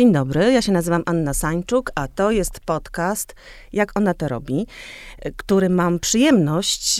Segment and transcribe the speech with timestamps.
[0.00, 3.34] Dzień dobry, ja się nazywam Anna Sańczuk, a to jest podcast
[3.72, 4.66] Jak ona to robi,
[5.36, 6.98] który mam przyjemność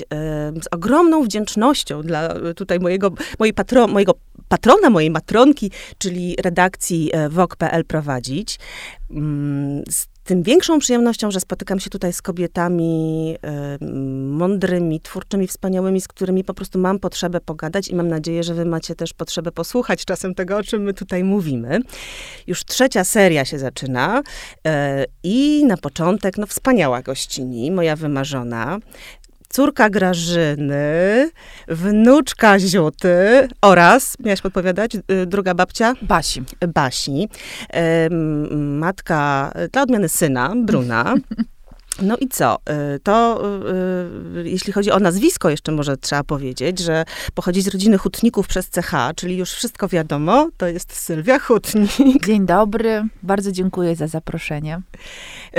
[0.63, 4.15] z ogromną wdzięcznością dla tutaj mojego, mojej patro, mojego
[4.49, 8.59] patrona, mojej matronki, czyli redakcji WOK.pl prowadzić.
[9.11, 9.85] Mm,
[10.31, 13.37] tym większą przyjemnością, że spotykam się tutaj z kobietami
[13.81, 13.85] y,
[14.25, 18.65] mądrymi, twórczymi, wspaniałymi, z którymi po prostu mam potrzebę pogadać i mam nadzieję, że wy
[18.65, 21.81] macie też potrzebę posłuchać czasem tego, o czym my tutaj mówimy.
[22.47, 24.71] Już trzecia seria się zaczyna y,
[25.23, 28.79] i na początek, no wspaniała gościni, moja wymarzona,
[29.53, 31.31] córka Grażyny,
[31.69, 35.95] wnuczka Ziuty oraz, miałaś podpowiadać, y, druga babcia?
[36.03, 36.43] Basi.
[36.75, 37.29] Basi.
[38.57, 41.15] Matka, dla odmiany syna, Bruna.
[42.03, 42.59] No i co?
[42.95, 43.43] Y, to
[44.35, 47.05] y, y, jeśli chodzi o nazwisko, jeszcze może trzeba powiedzieć, że
[47.35, 52.27] pochodzi z rodziny Hutników przez CH, czyli już wszystko wiadomo, to jest Sylwia Hutnik.
[52.27, 54.81] Dzień dobry, bardzo dziękuję za zaproszenie.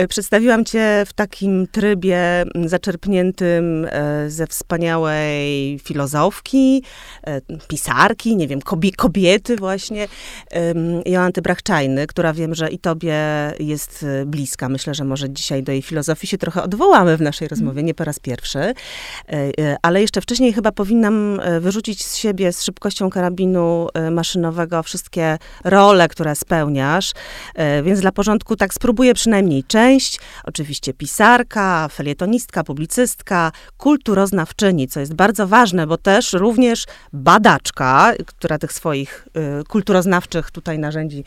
[0.10, 3.88] Przedstawiłam cię w takim trybie zaczerpniętym
[4.28, 6.84] ze wspaniałej filozofki,
[7.68, 8.62] pisarki, nie wiem,
[8.98, 10.08] kobiety właśnie,
[11.06, 13.16] Joanty Brachczajny, która wiem, że i tobie
[13.60, 14.70] jest bliska.
[14.70, 18.04] Myślę, że może dzisiaj do jej filozofii się trochę odwołamy w naszej rozmowie, nie po
[18.04, 18.74] raz pierwszy, e,
[19.30, 25.38] e, ale jeszcze wcześniej chyba powinnam e, wyrzucić z siebie z szybkością karabinu maszynowego wszystkie
[25.64, 27.12] role, które spełniasz,
[27.84, 30.20] więc dla porządku tak spróbuję przynajmniej część.
[30.44, 38.74] Oczywiście pisarka, felietonistka, publicystka, kulturoznawczyni, co jest bardzo ważne, bo też również badaczka, która tych
[38.74, 39.28] swoich
[39.68, 41.24] kulturoznawczych tutaj narzędzi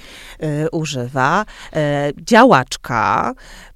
[0.72, 1.44] używa,
[2.16, 3.73] działaczka, Mm,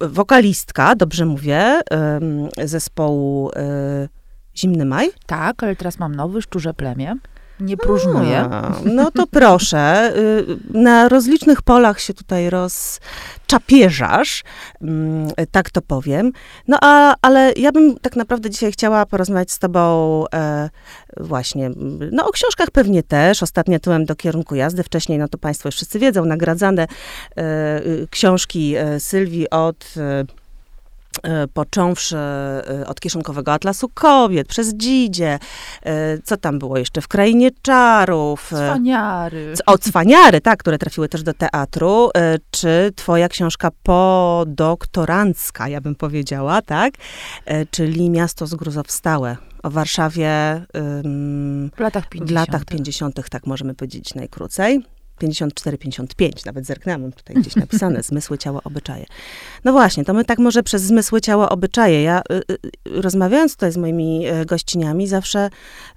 [0.00, 1.80] wokalistka, dobrze mówię,
[2.64, 4.08] zespołu e,
[4.56, 5.10] Zimny Maj.
[5.26, 7.16] Tak, ale teraz mam nowy, Szczurze Plemię.
[7.60, 8.38] Nie próżnuję.
[8.38, 10.12] A, no to proszę.
[10.16, 14.44] Y, na rozlicznych polach się tutaj rozczapierzasz,
[14.82, 16.32] mm, tak to powiem.
[16.68, 20.70] No a, ale ja bym tak naprawdę dzisiaj chciała porozmawiać z tobą e,
[21.16, 21.70] właśnie,
[22.12, 23.42] no o książkach pewnie też.
[23.42, 24.82] Ostatnio tyłem do kierunku jazdy.
[24.82, 26.86] Wcześniej, no to państwo już wszyscy wiedzą, nagradzane
[27.36, 30.24] e, y, książki e, Sylwii od E,
[31.54, 35.38] począwszy e, od kieszonkowego atlasu kobiet, przez Dzidzie,
[35.82, 38.46] e, co tam było jeszcze, w Krainie Czarów.
[38.46, 39.54] Cwaniary.
[39.66, 42.10] O, cwaniary, tak, które trafiły też do teatru.
[42.50, 46.94] Czy twoja książka podoktorancka, ja bym powiedziała, tak?
[47.70, 50.30] Czyli Miasto zgruzowstałe o Warszawie
[51.76, 52.30] w latach 50.
[52.30, 54.82] W latach 50., tak możemy powiedzieć najkrócej.
[55.18, 59.06] 54-55, nawet zerknęłam, mam tutaj gdzieś napisane, zmysły, ciało, obyczaje.
[59.64, 62.02] No właśnie, to my tak może przez zmysły, ciało, obyczaje.
[62.02, 65.50] Ja y, y, rozmawiając tutaj z moimi y, gościniami, zawsze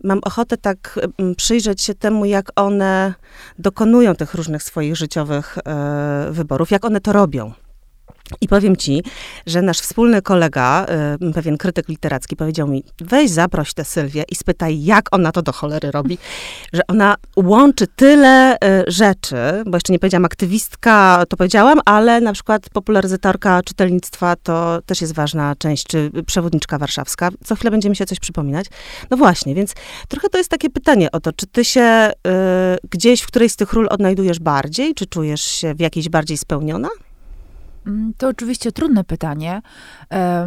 [0.03, 0.99] mam ochotę tak
[1.31, 3.13] y, przyjrzeć się temu, jak one
[3.59, 7.53] dokonują tych różnych swoich życiowych y, wyborów, jak one to robią.
[8.41, 9.03] I powiem ci,
[9.45, 10.85] że nasz wspólny kolega,
[11.29, 15.41] y, pewien krytyk literacki, powiedział mi: weź zaproś tę Sylwię i spytaj, jak ona to
[15.41, 16.17] do cholery robi,
[16.73, 22.33] że ona łączy tyle y, rzeczy, bo jeszcze nie powiedziałam aktywistka, to powiedziałam, ale na
[22.33, 27.29] przykład popularyzatorka czytelnictwa to też jest ważna część, czy przewodniczka warszawska.
[27.43, 28.65] Co chwilę będziemy się coś przypominać.
[29.09, 29.73] No właśnie, więc
[30.07, 33.55] trochę to jest takie pytanie o to, czy ty się y, gdzieś w którejś z
[33.55, 36.89] tych ról odnajdujesz bardziej, czy czujesz się w jakiejś bardziej spełniona?
[37.87, 39.61] Mm, to oczywiście trudne pytanie,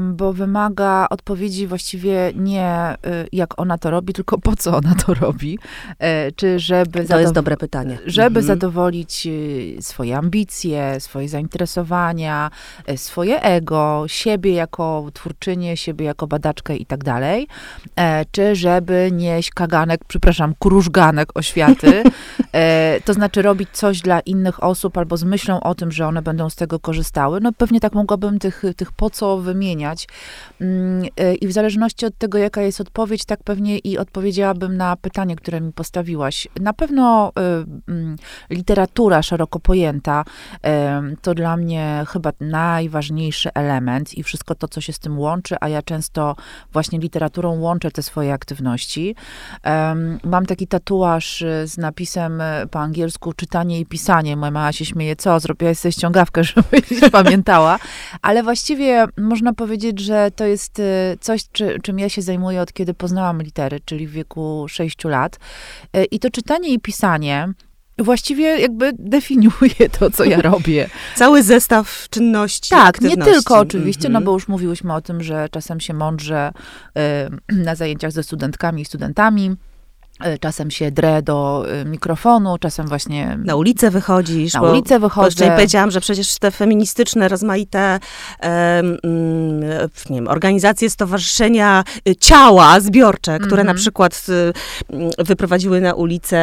[0.01, 5.15] bo wymaga odpowiedzi właściwie nie y, jak ona to robi, tylko po co ona to
[5.15, 5.59] robi.
[5.99, 7.99] E, czy żeby to jest dobre pytanie.
[8.07, 8.47] Żeby mhm.
[8.47, 12.51] zadowolić y, swoje ambicje, swoje zainteresowania,
[12.87, 17.49] e, swoje ego, siebie jako twórczynię, siebie jako badaczkę i tak dalej.
[17.97, 22.03] E, czy żeby nieść kaganek, przepraszam, krużganek oświaty.
[23.05, 26.51] to znaczy robić coś dla innych osób albo z myślą o tym, że one będą
[26.51, 26.79] z tego
[27.41, 30.09] no pewnie tak mogłabym tych, tych po co wymieniać.
[30.61, 34.97] Mm, e, I w zależności od tego, jaka jest odpowiedź, tak pewnie i odpowiedziałabym na
[34.97, 36.49] pytanie, które mi postawiłaś.
[36.61, 38.17] Na pewno e, mm,
[38.51, 40.25] literatura szeroko pojęta
[40.65, 45.57] e, to dla mnie chyba najważniejszy element i wszystko to, co się z tym łączy,
[45.61, 46.37] a ja często
[46.73, 49.15] właśnie literaturą łączę te swoje aktywności.
[50.25, 54.37] Mam taki tatuaż z napisem po angielsku czytanie i pisanie.
[54.37, 56.83] Moja mama się śmieje, co, zrobiłaś sobie ściągawkę, żeby
[57.23, 57.79] pamiętała,
[58.23, 60.83] ale właściwie można powiedzieć, że to jest y,
[61.21, 65.39] coś, czy, czym ja się zajmuję od kiedy poznałam litery, czyli w wieku 6 lat.
[65.97, 67.49] Y, I to czytanie i pisanie
[67.99, 70.89] właściwie jakby definiuje to, co ja robię.
[71.15, 72.71] Cały zestaw czynności.
[72.71, 76.53] Tak, nie tylko oczywiście, no bo już mówiłyśmy o tym, że czasem się mądrze
[77.53, 79.57] y, na zajęciach ze studentkami i studentami
[80.41, 83.39] czasem się drę do e, mikrofonu, czasem właśnie...
[83.45, 84.55] Na ulicę wychodzisz.
[84.55, 85.47] Na ulicę wychodzę.
[85.49, 88.01] Bo powiedziałam, że przecież te feministyczne, rozmaite
[88.43, 88.99] um,
[90.11, 93.67] nie wiem, organizacje, stowarzyszenia y, ciała zbiorcze, które mm -hmm.
[93.67, 94.27] na przykład
[94.89, 96.39] y, wyprowadziły na ulicę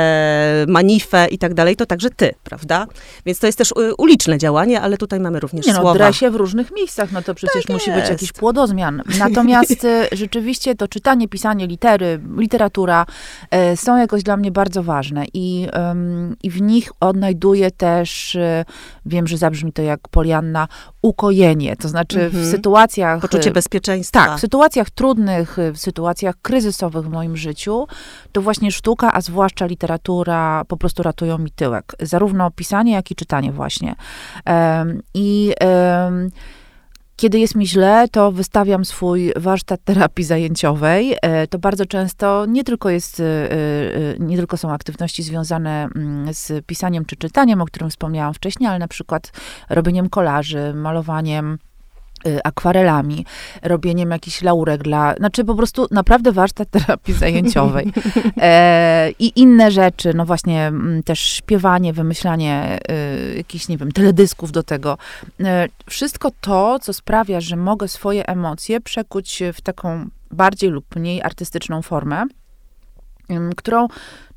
[0.67, 2.87] manifę i tak dalej, to także ty, prawda?
[3.25, 5.93] Więc to jest też y, uliczne działanie, ale tutaj mamy również nie, no, słowa.
[5.93, 8.01] drę się w różnych miejscach, no to przecież tak musi jest.
[8.01, 9.01] być jakiś płodozmian.
[9.19, 13.05] Natomiast rzeczywiście to czytanie, pisanie litery, literatura
[13.75, 15.67] są jakoś dla mnie bardzo ważne i,
[16.43, 18.65] i w nich odnajduję też, e,
[19.05, 20.67] wiem, że zabrzmi to jak Polianna,
[21.01, 22.51] ukojenie, to znaczy w mhm.
[22.51, 23.21] sytuacjach...
[23.21, 24.25] Poczucie e, bezpieczeństwa.
[24.25, 27.87] Tak, w sytuacjach trudnych, w sytuacjach kryzysowych w moim życiu,
[28.31, 31.95] to właśnie sztuka, a zwłaszcza literatura po prostu ratują mi tyłek.
[31.99, 33.95] Zarówno pisanie, jak i czytanie właśnie.
[34.45, 35.53] Um, I...
[36.05, 36.29] Um,
[37.21, 41.15] kiedy jest mi źle, to wystawiam swój warsztat terapii zajęciowej.
[41.21, 43.55] E, to bardzo często nie tylko jest, e, e,
[44.19, 48.79] nie tylko są aktywności związane mm, z pisaniem czy czytaniem, o którym wspomniałam wcześniej, ale
[48.79, 49.31] na przykład
[49.69, 51.57] robieniem kolaży, malowaniem
[52.43, 53.25] akwarelami,
[53.61, 57.93] robieniem jakichś laurek dla, znaczy po prostu naprawdę warsztat terapii zajęciowej
[58.37, 62.79] e, i inne rzeczy, no właśnie m, mm, też śpiewanie, wymyślanie
[63.31, 64.97] y, jakichś, nie wiem, teledysków do tego.
[65.39, 71.21] E, wszystko to, co sprawia, że mogę swoje emocje przekuć w taką bardziej lub mniej
[71.21, 72.25] artystyczną formę,
[73.55, 73.87] którą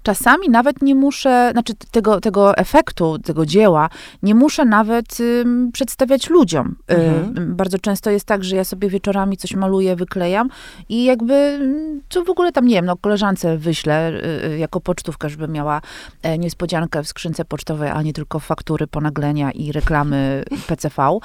[0.05, 3.89] czasami nawet nie muszę, znaczy tego, tego efektu, tego dzieła,
[4.23, 6.77] nie muszę nawet y, przedstawiać ludziom.
[6.91, 7.57] Y, mhm.
[7.57, 10.49] bardzo często jest tak, że ja sobie wieczorami coś maluję, wyklejam
[10.89, 11.61] i jakby,
[12.09, 14.13] co w ogóle tam, nie wiem, no koleżance wyślę
[14.45, 15.81] y, jako pocztówka, żeby miała
[16.23, 21.19] e, niespodziankę w skrzynce pocztowej, a nie tylko faktury, ponaglenia i reklamy PCV.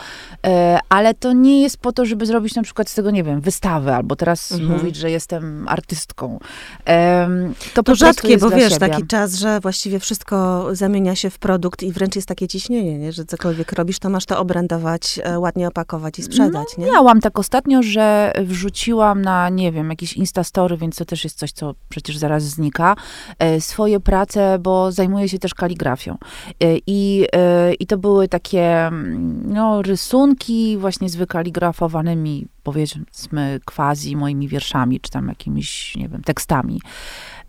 [0.48, 3.42] E, ale to nie jest po to, żeby zrobić na przykład z tego, nie wiem,
[3.42, 4.72] wystawę, albo teraz mhm.
[4.72, 6.40] mówić, że jestem artystką.
[7.74, 8.90] to, to rzadkie, bo wiesz, siebie.
[8.90, 13.12] taki czas, że właściwie wszystko zamienia się w produkt i wręcz jest takie ciśnienie, nie?
[13.12, 16.68] że cokolwiek robisz, to masz to obrędować, e, ładnie opakować i sprzedać.
[16.78, 16.92] No, nie?
[16.92, 21.52] Miałam tak ostatnio, że wrzuciłam na, nie wiem, jakieś Instastory, więc to też jest coś,
[21.52, 22.96] co przecież zaraz znika,
[23.40, 26.18] e, swoje prace, bo zajmuję się też kaligrafią.
[26.60, 27.26] E, I,
[27.80, 35.12] i to były takie mm, no, rysunki właśnie z wykaligrafowanymi powiedzmy quasi moimi wierszami, czy
[35.12, 36.82] tam jakimiś, nie wiem, tekstami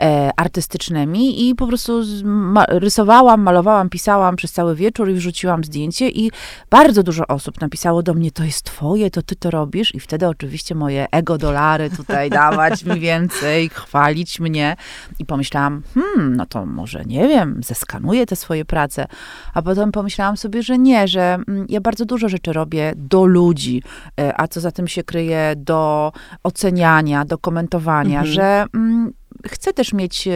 [0.01, 6.09] e, artystycznymi i po prostu ma, rysowałam, malowałam, pisałam przez cały wieczór i wrzuciłam zdjęcie
[6.09, 6.31] i
[6.71, 9.95] bardzo dużo osób napisało do mnie, to jest twoje, to ty to robisz?
[9.95, 14.77] I wtedy oczywiście moje ego dolary tutaj dawać mi więcej, chwalić mnie.
[15.19, 19.07] I pomyślałam, hmm, no to może, nie wiem, zeskanuję te swoje prace,
[19.55, 23.83] a potem pomyślałam sobie, że nie, że mm, ja bardzo dużo rzeczy robię do ludzi,
[24.21, 26.13] e, a co za tym się kryje do
[26.43, 28.35] oceniania, do komentowania, mhm.
[28.35, 29.13] że mm,
[29.49, 30.33] chcę też mieć e,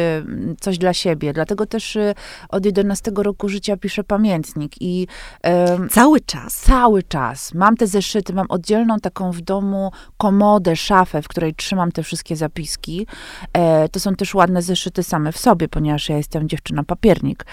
[0.60, 2.14] coś dla siebie, dlatego też e,
[2.48, 5.06] od 11 roku życia piszę pamiętnik i...
[5.90, 6.54] cały czas?
[6.54, 7.54] Cały czas.
[7.54, 12.36] Mam te zeszyty, mam oddzielną taką w domu komodę, szafę, w której trzymam te wszystkie
[12.36, 13.06] zapiski.
[13.52, 17.46] E, to są też ładne zeszyty same w sobie, ponieważ ja jestem dziewczyna papiernik.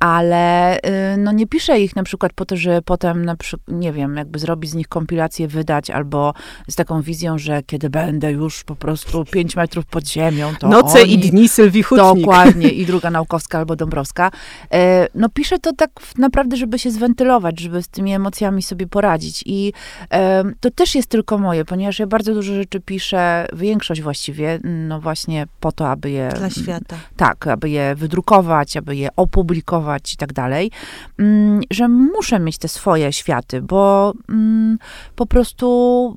[0.00, 0.78] ale
[1.18, 4.38] no nie piszę ich na przykład po to, że potem, na przykład, nie wiem, jakby
[4.38, 6.34] zrobić z nich kompilację, wydać, albo
[6.68, 11.02] z taką wizją, że kiedy będę już po prostu 5 metrów pod ziemią, to Noce
[11.02, 12.16] oni, i dni Sylwii Hutnik.
[12.16, 14.30] Dokładnie, i druga Naukowska albo Dąbrowska.
[14.72, 19.42] E, no piszę to tak naprawdę, żeby się zwentylować, żeby z tymi emocjami sobie poradzić.
[19.46, 19.72] I
[20.12, 25.00] e, to też jest tylko moje, ponieważ ja bardzo dużo rzeczy piszę, większość właściwie, no
[25.00, 26.28] właśnie po to, aby je...
[26.38, 26.96] Dla świata.
[27.16, 30.70] Tak, aby je wydrukować, aby je opublikować i tak dalej.
[31.18, 34.78] Mm, że muszę mieć te swoje światy, bo mm,
[35.16, 36.16] po prostu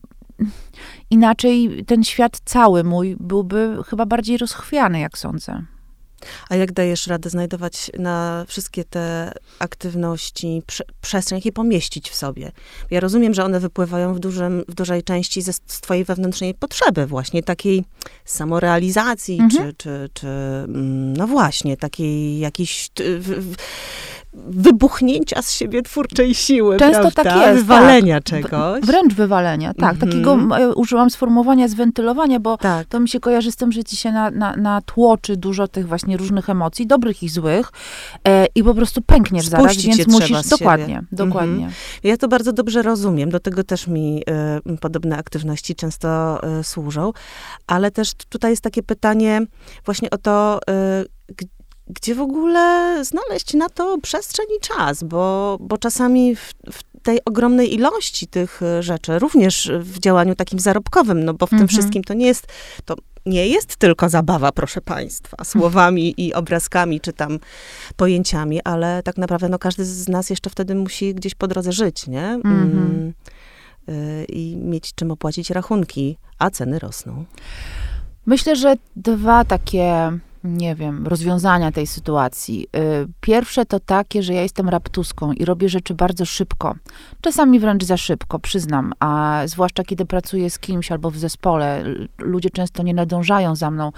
[1.09, 5.63] inaczej ten świat cały mój byłby chyba bardziej rozchwiany, jak sądzę.
[6.49, 12.15] A jak dajesz radę znajdować na wszystkie te aktywności prze, przestrzeń, jak je pomieścić w
[12.15, 12.51] sobie?
[12.91, 17.05] Ja rozumiem, że one wypływają w, dużym, w dużej części ze, z twojej wewnętrznej potrzeby,
[17.05, 17.83] właśnie takiej
[18.25, 19.51] samorealizacji, mhm.
[19.51, 22.89] czy, czy, czy, mm, no właśnie, takiej jakiejś
[24.33, 27.23] wybuchnięcia z siebie twórczej siły, Często prawda?
[27.23, 27.59] tak jest.
[27.59, 28.23] Wywalenia tak.
[28.23, 28.81] czegoś.
[28.81, 29.93] Wręcz wywalenia, tak.
[29.93, 30.11] Mhm.
[30.11, 32.87] Takiego e, użyłam sformułowania zwentylowania, bo tak.
[32.87, 36.17] to mi się kojarzy z tym, że ci się na, na, natłoczy dużo tych właśnie
[36.17, 37.71] różnych emocji, dobrych i złych
[38.27, 40.49] e, i po prostu pękniesz Spuścić zaraz, więc musisz...
[40.49, 41.07] Dokładnie, siebie.
[41.11, 41.53] dokładnie.
[41.53, 41.73] Mhm.
[42.03, 46.09] Ja to bardzo dobrze rozumiem, do tego też mi e, podobne aktywności często
[46.43, 47.11] e, służą,
[47.67, 49.41] ale też tutaj jest takie pytanie
[49.85, 51.03] właśnie o to, e,
[51.89, 57.25] gdzie w ogóle znaleźć na to przestrzeń i czas, bo, bo czasami w, w tej
[57.25, 61.67] ogromnej ilości tych e, rzeczy, również w działaniu takim zarobkowym, no bo w tym mhm.
[61.67, 62.47] wszystkim to nie jest,
[62.85, 67.39] to nie jest tylko zabawa, proszę Państwa, słowami i obrazkami, czy tam
[67.95, 72.07] pojęciami, ale tak naprawdę no, każdy z nas jeszcze wtedy musi gdzieś po drodze żyć,
[72.07, 72.39] nie?
[73.89, 77.25] Y, I mieć czym opłacić rachunki, a ceny rosną.
[78.25, 80.11] Myślę, że dwa takie
[80.43, 82.67] nie wiem, rozwiązania tej sytuacji.
[82.75, 86.75] Y, pierwsze to takie, że ja jestem raptuską i robię rzeczy bardzo szybko.
[87.21, 88.93] Czasami wręcz za szybko, przyznam.
[88.99, 91.83] A zwłaszcza kiedy pracuję z kimś albo w zespole,
[92.17, 93.91] ludzie często nie nadążają za mną.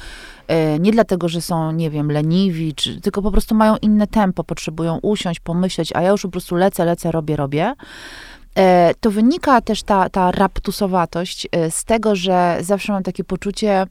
[0.75, 4.43] Y, nie dlatego, że są, nie wiem, leniwi, czy, tylko po prostu mają inne tempo,
[4.43, 7.74] potrzebują usiąść, pomyśleć, a ja już po prostu lecę, lecę, robię, robię
[8.60, 8.62] y,
[9.00, 13.88] to wynika też ta, ta raptusowatość z tego, że zawsze mam takie poczucie,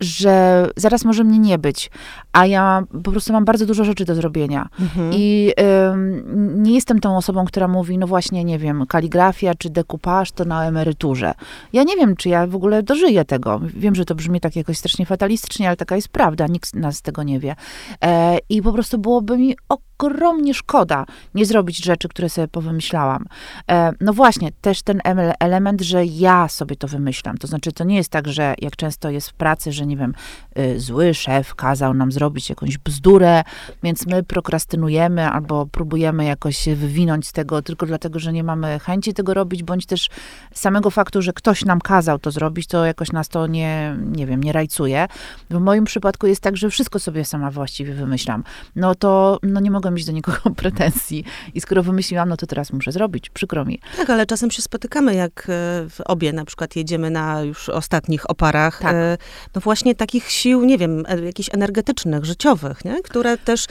[0.00, 1.90] że zaraz może mnie nie być,
[2.32, 4.68] a ja po prostu mam bardzo dużo rzeczy do zrobienia.
[4.80, 5.10] Mhm.
[5.14, 5.52] I
[5.92, 10.44] ym, nie jestem tą osobą, która mówi, no właśnie, nie wiem, kaligrafia czy dekupaż to
[10.44, 11.34] na emeryturze.
[11.72, 13.60] Ja nie wiem, czy ja w ogóle dożyję tego.
[13.62, 17.22] Wiem, że to brzmi tak jakoś strasznie fatalistycznie, ale taka jest prawda, nikt nas tego
[17.22, 17.56] nie wie.
[18.04, 19.56] E, I po prostu byłoby mi
[19.98, 23.24] ogromnie szkoda nie zrobić rzeczy, które sobie powymyślałam.
[23.70, 25.00] E, no właśnie, też ten
[25.40, 27.38] element, że ja sobie to wymyślam.
[27.38, 30.14] To znaczy, to nie jest tak, że jak często jest w pracy, że nie wiem,
[30.58, 33.44] y, zły szef kazał nam zrobić jakąś bzdurę,
[33.82, 38.78] więc my prokrastynujemy albo próbujemy jakoś się wywinąć z tego tylko dlatego, że nie mamy
[38.78, 40.08] chęci tego robić, bądź też
[40.54, 44.44] samego faktu, że ktoś nam kazał to zrobić, to jakoś nas to nie, nie wiem,
[44.44, 45.08] nie rajcuje.
[45.50, 48.44] W moim przypadku jest tak, że wszystko sobie sama właściwie wymyślam.
[48.76, 51.24] No to no nie mogę mieć do nikogo pretensji
[51.54, 53.30] i skoro wymyśliłam, no to teraz muszę zrobić.
[53.30, 53.80] Przykro mi.
[53.96, 55.44] Tak, ale czasem się spotykamy, jak e,
[55.90, 58.80] w obie na przykład jedziemy na już ostatnich oparach.
[58.82, 58.94] Tak.
[58.94, 59.18] E,
[59.54, 63.02] no właśnie takich sił, nie wiem, e, jakichś energetycznych, życiowych, nie?
[63.02, 63.66] które też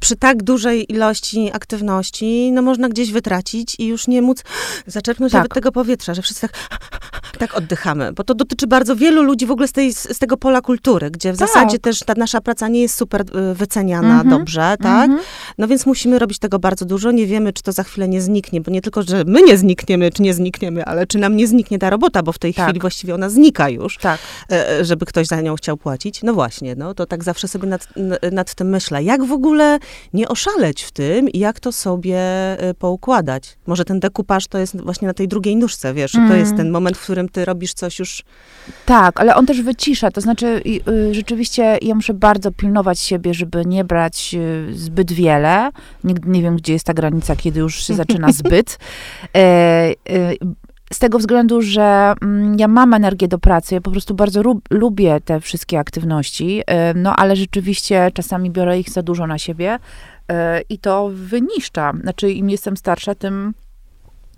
[0.00, 4.44] przy tak dużej ilości aktywności, no można gdzieś wytracić i już nie móc
[4.86, 5.38] zaczerpnąć tak.
[5.38, 6.52] nawet tego powietrza, że wszyscy tak,
[7.38, 8.12] tak oddychamy.
[8.12, 11.32] Bo to dotyczy bardzo wielu ludzi w ogóle z, tej, z tego pola kultury, gdzie
[11.32, 11.48] w tak.
[11.48, 13.24] zasadzie też ta nasza praca nie jest super
[13.54, 14.28] wyceniana mhm.
[14.28, 15.10] dobrze, tak?
[15.10, 15.20] Mhm.
[15.58, 17.10] No więc musimy robić tego bardzo dużo.
[17.10, 20.10] Nie wiemy, czy to za chwilę nie zniknie, bo nie tylko, że my nie znikniemy,
[20.10, 22.64] czy nie znikniemy, ale czy nam nie zniknie ta robota, bo w tej tak.
[22.64, 24.20] chwili właściwie ona znika już, tak.
[24.52, 26.22] E, żeby ktoś za nią chciał płacić.
[26.22, 27.88] No właśnie, no to tak zawsze sobie nad,
[28.32, 29.02] nad tym myślę.
[29.02, 29.78] Jak w ogóle
[30.12, 33.56] nie oszaleć w tym i jak to sobie e, poukładać?
[33.66, 36.28] Może ten dekupaż to jest właśnie na tej drugiej nóżce, wiesz, mm.
[36.28, 38.22] to jest ten moment, w którym ty robisz coś już...
[38.86, 43.66] Tak, ale on też wycisza, to znaczy y, rzeczywiście ja muszę bardzo pilnować siebie, żeby
[43.66, 45.27] nie brać y, zbyt wiele.
[46.04, 48.78] Nigdy nie wiem, gdzie jest ta granica, kiedy już się zaczyna zbyt.
[49.36, 50.38] E, y,
[50.92, 55.20] z tego względu, że mm, ja mam energię do pracy, ja po prostu bardzo lubię
[55.24, 59.78] te wszystkie aktywności, e, no ale rzeczywiście czasami biorę ich za dużo na siebie
[60.28, 61.92] e, i to wyniszcza.
[62.02, 63.54] Znaczy, im jestem starsza, tym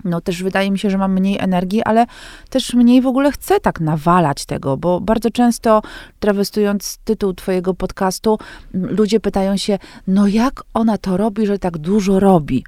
[0.04, 2.07] no też wydaje mi się, że mam mniej energii, ale
[2.50, 5.83] też mniej w ogóle chcę tak nawalać tego, bo bardzo często,
[6.21, 8.38] trawestując tytuł twojego podcastu,
[8.75, 12.64] ludzie pytają się, no jak ona to robi, że tak dużo robi?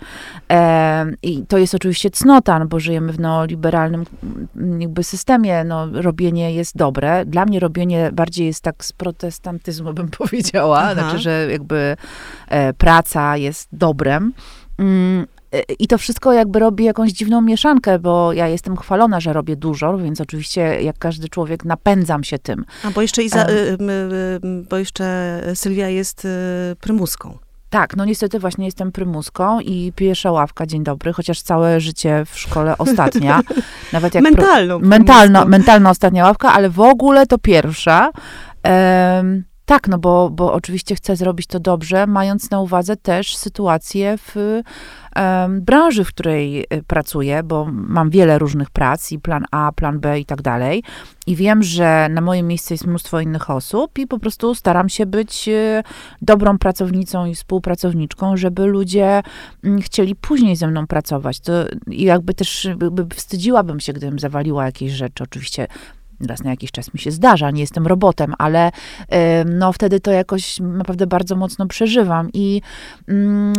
[0.51, 4.05] E, I to jest oczywiście cnota, no bo żyjemy w neoliberalnym
[4.79, 7.27] jakby systemie, no robienie jest dobre.
[7.27, 10.95] Dla mnie robienie bardziej jest tak z protestantyzmu, bym powiedziała, Aha.
[10.95, 11.97] znaczy, że jakby
[12.49, 14.33] e, praca jest dobrem.
[14.79, 15.27] Mm,
[15.79, 19.99] i to wszystko jakby robi jakąś dziwną mieszankę, bo ja jestem chwalona, że robię dużo,
[19.99, 22.65] więc oczywiście jak każdy człowiek napędzam się tym.
[22.85, 26.29] A bo jeszcze, Iza, um, bo jeszcze Sylwia jest y,
[26.81, 27.39] prymuską.
[27.71, 32.39] Tak, no niestety właśnie jestem prymuską i pierwsza ławka, dzień dobry, chociaż całe życie w
[32.39, 33.41] szkole ostatnia.
[33.93, 34.79] Nawet jak Mentalną.
[34.79, 38.11] Pro, mentalno, mentalna ostatnia ławka, ale w ogóle to pierwsza.
[38.65, 44.19] Um, tak, no bo, bo oczywiście chcę zrobić to dobrze, mając na uwadze też sytuację
[44.19, 44.37] w
[45.17, 50.01] um, branży, w której e, pracuję, bo mam wiele różnych prac i plan A, plan
[50.01, 50.83] B i tak dalej.
[51.27, 55.07] I wiem, że na moim miejscu jest mnóstwo innych osób i po prostu staram się
[55.07, 55.83] być e,
[56.23, 59.23] dobrą pracownicą i współpracowniczką, żeby ludzie
[59.65, 61.41] mm, chcieli później ze mną pracować.
[61.41, 61.53] To
[61.87, 65.25] jakby też jakby wstydziłabym się, gdybym zawaliła jakieś rzeczy.
[65.25, 65.67] Oczywiście
[66.27, 68.71] raz na jakiś czas mi się zdarza, nie jestem robotem, ale
[69.47, 72.61] no wtedy to jakoś naprawdę bardzo mocno przeżywam i
[73.09, 73.53] mm,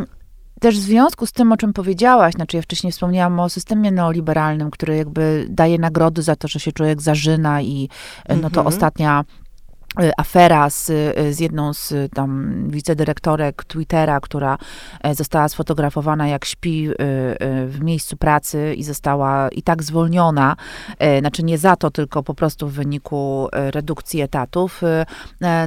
[0.60, 4.72] też w związku z tym, o czym powiedziałaś, znaczy ja wcześniej wspomniałam o systemie neoliberalnym,
[4.72, 7.90] który jakby daje nagrody za to, że się człowiek zażyna i
[8.30, 8.68] no to mhm.
[8.68, 9.24] ostatnia
[10.18, 14.58] afera z, y, z jedną z y, tam wicedyrektorek Twittera, która
[15.02, 16.90] e, została sfotografowana jak śpi
[17.68, 20.56] w miejscu pracy i została i tak zwolniona,
[21.00, 24.82] e, znaczy nie za to, tylko po prostu w wyniku e, redukcji etatów,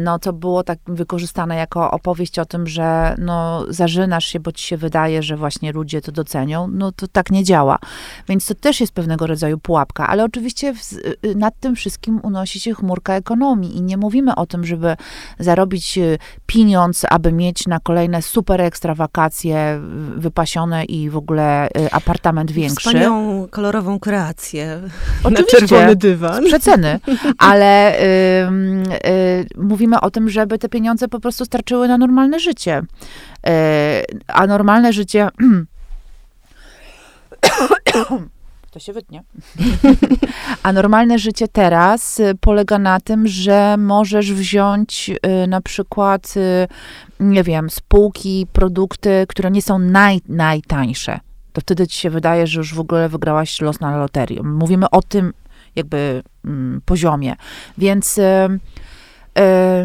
[0.00, 4.64] no to było tak wykorzystane jako opowieść o tym, że no zażynasz się, bo ci
[4.64, 7.78] się wydaje, że właśnie ludzie to docenią, no to tak nie działa.
[8.28, 10.80] Więc to też jest pewnego rodzaju pułapka, ale oczywiście w,
[11.36, 14.96] nad tym wszystkim unosi się chmurka ekonomii i nie mówimy mówimy o tym, żeby
[15.38, 19.80] zarobić y, pieniądz, aby mieć na kolejne super ekstra wakacje
[20.16, 22.88] wypasione i w ogóle y, apartament większy.
[22.88, 24.80] Wspaniałą, kolorową kreację
[25.24, 26.44] Oczywiście, na czerwony dywan.
[26.44, 27.00] Przeceny,
[27.38, 28.04] ale y,
[29.06, 32.82] y, mówimy o tym, żeby te pieniądze po prostu starczyły na normalne życie.
[32.82, 33.50] Y,
[34.26, 35.28] a normalne życie
[38.76, 39.22] to się wytnie.
[40.62, 46.68] A normalne życie teraz y, polega na tym, że możesz wziąć y, na przykład, y,
[47.20, 51.20] nie wiem, spółki, produkty, które nie są naj, najtańsze.
[51.52, 54.42] To wtedy ci się wydaje, że już w ogóle wygrałaś los na loterii.
[54.42, 55.32] Mówimy o tym
[55.76, 57.36] jakby mm, poziomie.
[57.78, 58.48] Więc E,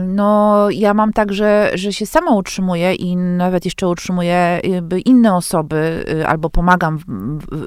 [0.08, 4.62] no, ja mam tak, że, że się sama utrzymuję i nawet jeszcze utrzymuję
[5.06, 7.06] inne osoby, y, albo pomagam w,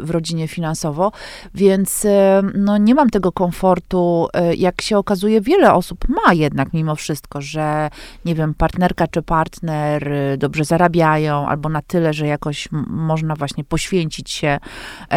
[0.07, 1.13] w, rodzinie finansowo,
[1.55, 4.29] więc e, no, nie mam tego komfortu.
[4.35, 7.91] E, jak się okazuje, wiele osób ma jednak mimo wszystko, że
[8.25, 13.65] nie wiem, partnerka czy partner y, dobrze zarabiają, albo na tyle, że jakoś można właśnie
[13.65, 14.59] poświęcić się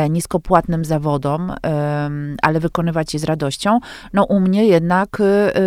[0.09, 1.53] niskopłatnym zawodom,
[2.41, 3.79] ale wykonywać je z radością.
[4.13, 5.21] No, u mnie jednak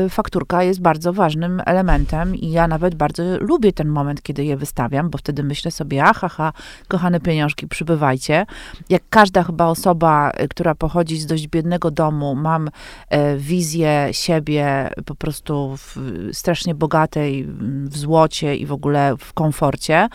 [0.07, 4.45] y, fakturka jest bardzo bardzo ważnym elementem i ja nawet bardzo lubię ten moment, kiedy
[4.45, 6.53] je wystawiam, bo wtedy myślę sobie, aha, aha
[6.89, 8.47] kochane pieniążki, przybywajcie.
[8.89, 12.71] Jak każda chyba osoba, y, która pochodzi z dość biednego domu, mam
[13.09, 15.97] e, wizję siebie po prostu w,
[16.33, 17.47] strasznie bogatej
[17.85, 20.09] w złocie i w ogóle w komforcie.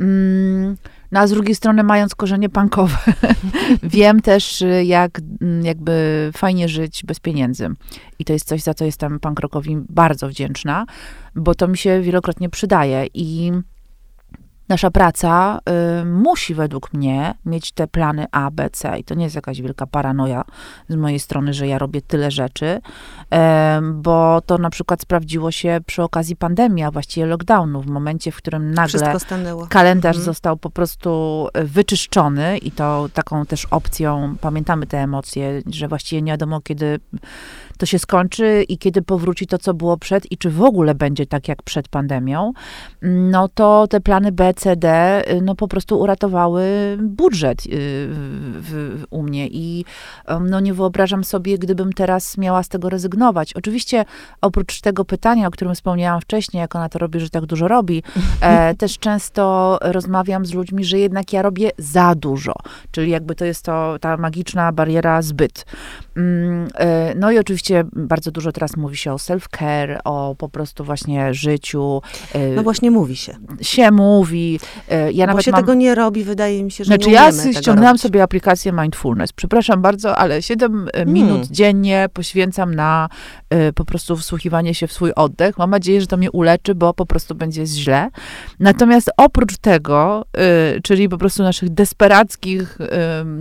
[0.00, 0.76] Mm,
[1.12, 2.96] no a z drugiej strony, mając korzenie punkowe,
[3.82, 7.68] wiem też, jak mm, jakby fajnie żyć bez pieniędzy.
[8.18, 10.86] I to jest coś, za co jestem punk rockowi bardzo wdzięczna,
[11.34, 13.06] bo to mi się wielokrotnie przydaje.
[13.14, 13.52] I
[14.68, 15.58] nasza praca
[16.00, 18.98] y, musi według mnie mieć te plany A, B, C.
[18.98, 20.44] I to nie jest jakaś wielka paranoja
[20.88, 23.38] z mojej strony, że ja robię tyle rzeczy, y,
[23.92, 28.36] bo to na przykład sprawdziło się przy okazji pandemii, a właściwie lockdownu, w momencie, w
[28.36, 29.16] którym nagle
[29.68, 30.24] kalendarz mhm.
[30.24, 36.32] został po prostu wyczyszczony i to taką też opcją, pamiętamy te emocje, że właściwie nie
[36.32, 37.00] wiadomo, kiedy
[37.78, 41.26] to się skończy i kiedy powróci to, co było przed i czy w ogóle będzie
[41.26, 42.52] tak jak przed pandemią,
[43.02, 46.64] no to te plany B, C, D no po prostu uratowały
[47.00, 49.84] budżet y, w, w, u mnie i
[50.40, 53.52] no nie wyobrażam sobie, gdybym teraz miała z tego rezygnować.
[53.54, 54.04] Oczywiście
[54.40, 58.02] oprócz tego pytania, o którym wspomniałam wcześniej, jak ona to robi, że tak dużo robi,
[58.40, 62.54] e, też często rozmawiam z ludźmi, że jednak ja robię za dużo,
[62.90, 65.66] czyli jakby to jest to ta magiczna bariera zbyt.
[66.16, 70.84] Mm, e, no i oczywiście bardzo dużo teraz mówi się o self-care, o po prostu
[70.84, 72.02] właśnie życiu.
[72.32, 73.36] E, no właśnie mówi się.
[73.60, 74.60] Się mówi.
[74.88, 75.60] E, ja Bo nawet się mam...
[75.60, 79.32] tego nie robi, wydaje mi się, że znaczy, nie ja ściągnęłam sobie aplikację Mindfulness.
[79.32, 81.14] Przepraszam bardzo, ale 7 hmm.
[81.14, 83.08] minut dziennie poświęcam na
[83.74, 85.58] po prostu wsłuchiwanie się w swój oddech.
[85.58, 88.10] Mam nadzieję, że to mnie uleczy, bo po prostu będzie źle.
[88.60, 90.24] Natomiast oprócz tego,
[90.82, 92.78] czyli po prostu naszych desperackich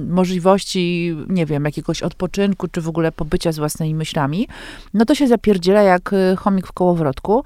[0.10, 4.15] możliwości, nie wiem, jakiegoś odpoczynku, czy w ogóle pobycia z własnymi myślami,
[4.94, 7.44] no to się zapierdziela jak y, chomik w kołowrotku.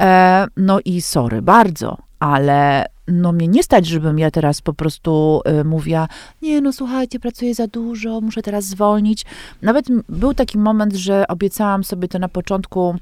[0.00, 5.42] E, no i sorry, bardzo, ale no mnie nie stać, żebym ja teraz po prostu
[5.60, 6.08] y, mówiła,
[6.42, 9.24] nie no słuchajcie, pracuję za dużo, muszę teraz zwolnić.
[9.62, 12.94] Nawet był taki moment, że obiecałam sobie to na początku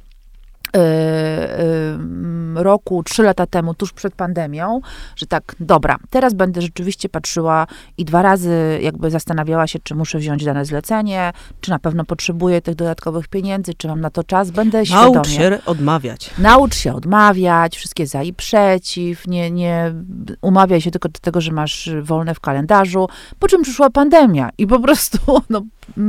[2.55, 4.81] roku, trzy lata temu, tuż przed pandemią,
[5.17, 7.67] że tak, dobra, teraz będę rzeczywiście patrzyła
[7.99, 12.61] i dwa razy jakby zastanawiała się, czy muszę wziąć dane zlecenie, czy na pewno potrzebuję
[12.61, 15.15] tych dodatkowych pieniędzy, czy mam na to czas, będę Naucz świadomie.
[15.15, 16.31] Naucz się odmawiać.
[16.39, 19.95] Naucz się odmawiać, wszystkie za i przeciw, nie, nie
[20.41, 24.67] umawiaj się tylko do tego, że masz wolne w kalendarzu, po czym przyszła pandemia i
[24.67, 25.19] po prostu,
[25.51, 25.63] no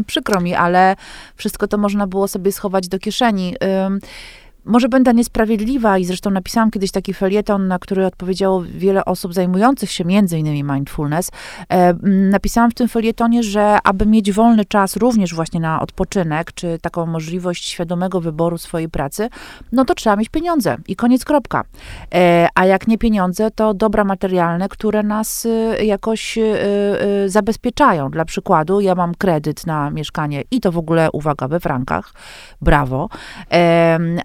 [0.06, 0.95] przykro mi, ale
[1.36, 3.56] wszystko to można było sobie schować do kieszeni
[4.65, 9.91] może będę niesprawiedliwa i zresztą napisałam kiedyś taki felieton, na który odpowiedziało wiele osób zajmujących
[9.91, 11.32] się między innymi mindfulness.
[11.69, 11.93] E,
[12.32, 17.06] napisałam w tym felietonie, że aby mieć wolny czas również właśnie na odpoczynek, czy taką
[17.06, 19.30] możliwość świadomego wyboru swojej pracy,
[19.72, 21.63] no to trzeba mieć pieniądze i koniec kropka.
[22.13, 26.41] E, a jak nie pieniądze, to dobra materialne, które nas y, jakoś y,
[27.26, 28.12] y, zabezpieczają.
[28.12, 32.13] Dla przykładu, ja mam kredyt na mieszkanie i to w ogóle, uwaga, we frankach.
[32.62, 33.10] Brawo.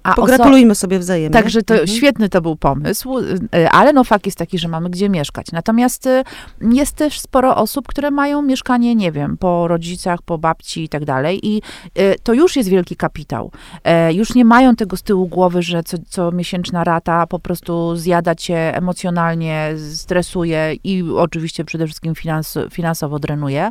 [0.02, 1.30] A Pogratulujmy sobie wzajemnie.
[1.32, 1.88] Także to mhm.
[1.88, 5.46] świetny to był pomysł, y, ale no fakt jest taki, że mamy gdzie mieszkać.
[5.52, 6.22] Natomiast y,
[6.60, 11.04] jest też sporo osób, które mają mieszkanie, nie wiem, po rodzicach, po babci i tak
[11.04, 11.62] dalej i
[11.98, 13.50] y, to już jest wielki kapitał.
[13.84, 17.96] E, już nie mają tego z tyłu głowy, że co, co miesięczna rata po prostu
[17.96, 23.70] zjada cię emocjonalnie, stresuje i oczywiście przede wszystkim finans, finansowo drenuje.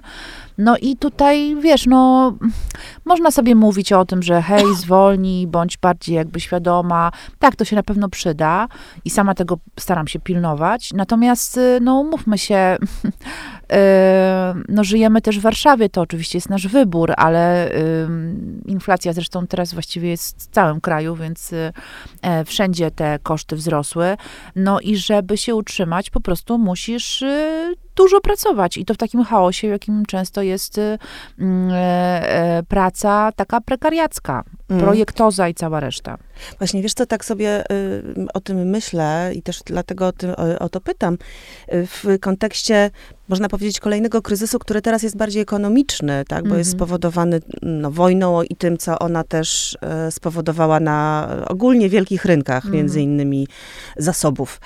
[0.57, 2.33] No i tutaj, wiesz, no,
[3.05, 7.11] można sobie mówić o tym, że hej, zwolnij, bądź bardziej jakby świadoma.
[7.39, 8.67] Tak, to się na pewno przyda
[9.05, 10.93] i sama tego staram się pilnować.
[10.93, 12.77] Natomiast, y, no, mówmy się,
[14.69, 17.69] no, żyjemy też w Warszawie, to oczywiście jest nasz wybór, ale
[18.65, 21.73] inflacja zresztą teraz właściwie jest w całym kraju, więc y,
[22.21, 24.17] e, wszędzie te koszty wzrosły.
[24.55, 27.23] No i żeby się utrzymać, po prostu musisz
[27.95, 30.97] dużo pracować i to w takim chaosie, w jakim często jest y,
[31.39, 31.77] mm, e,
[32.57, 34.83] e, praca taka prekariacka, mm.
[34.83, 36.17] projektoza i cała reszta.
[36.57, 40.59] Właśnie, wiesz co, tak sobie y, o tym myślę i też dlatego o, tym, o,
[40.59, 41.13] o to pytam,
[41.73, 42.91] y, w kontekście,
[43.33, 46.57] można powiedzieć, kolejnego kryzysu, który teraz jest bardziej ekonomiczny, tak, bo mm -hmm.
[46.57, 46.79] jest mhm.
[46.79, 52.73] spowodowany no, wojną i tym, co ona też y, spowodowała na ogólnie wielkich rynkach, mm
[52.73, 52.77] -hmm.
[52.77, 53.47] między innymi
[53.97, 54.61] zasobów.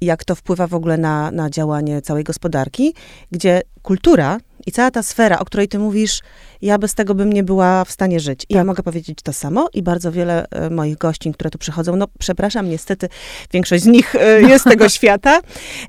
[0.00, 2.94] I jak to wpływa w ogóle na, na działanie całej gospodarki,
[3.30, 6.20] gdzie kultura i cała ta sfera, o której ty mówisz,
[6.62, 8.44] ja bez tego bym nie była w stanie żyć.
[8.44, 8.56] I tak.
[8.56, 12.06] ja mogę powiedzieć to samo i bardzo wiele e, moich gościń, które tu przychodzą, no
[12.18, 13.08] przepraszam, niestety
[13.52, 15.40] większość z nich e, jest tego świata,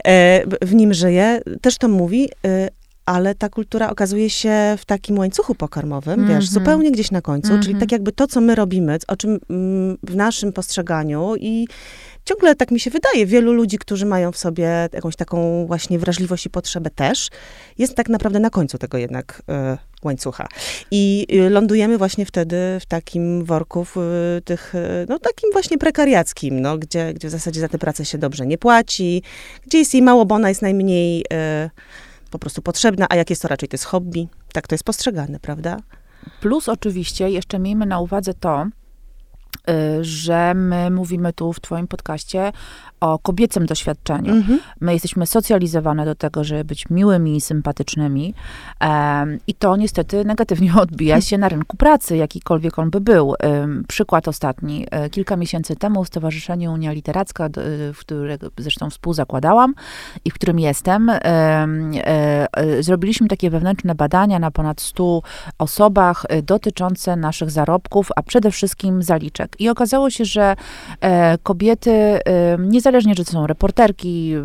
[0.05, 2.29] e, w nim żyje, też to mówi,
[3.05, 6.29] ale ta kultura okazuje się w takim łańcuchu pokarmowym, mm -hmm.
[6.29, 6.53] wiesz, mhm.
[6.53, 7.63] zupełnie gdzieś na końcu, mm -hmm.
[7.63, 7.79] czyli mhm.
[7.79, 11.67] tak jakby to, co my robimy, o czym mm, w naszym postrzeganiu i
[12.25, 16.45] ciągle tak mi się wydaje, wielu ludzi, którzy mają w sobie jakąś taką właśnie wrażliwość
[16.45, 17.29] i potrzebę też,
[17.77, 19.41] jest tak naprawdę na końcu tego jednak
[19.73, 20.47] y, łańcucha.
[20.91, 23.85] I y, lądujemy właśnie wtedy w takim worku,
[24.37, 28.05] y, tych, y, no takim właśnie prekariackim, no, gdzie, gdzie w zasadzie za tę pracę
[28.05, 29.23] się dobrze nie płaci,
[29.67, 31.25] gdzie jest jej mało, bo ona jest najmniej
[32.31, 34.27] po prostu potrzebna, a jak jest to raczej to jest hobby.
[34.53, 35.77] Tak to jest postrzegane, prawda?
[36.41, 38.65] Plus oczywiście jeszcze miejmy na uwadze to,
[40.01, 42.51] że my mówimy tu w Twoim podcaście
[43.05, 44.33] o kobiecym doświadczeniu.
[44.33, 44.59] Mhm.
[44.81, 48.33] My jesteśmy socjalizowane do tego, żeby być miłymi i sympatycznymi
[48.81, 53.33] um, i to niestety negatywnie odbija się na rynku pracy, jakikolwiek on by był.
[53.43, 54.87] Um, przykład ostatni.
[54.91, 57.49] E, kilka miesięcy temu w Stowarzyszeniu Unia Literacka,
[57.93, 59.73] w którego zresztą współzakładałam
[60.25, 65.21] i w którym jestem, um, e, zrobiliśmy takie wewnętrzne badania na ponad 100
[65.57, 69.55] osobach e, dotyczące naszych zarobków, a przede wszystkim zaliczek.
[69.59, 70.55] I okazało się, że
[71.01, 72.57] e, kobiety, e,
[72.95, 74.41] niezależnie, czy to są reporterki, e,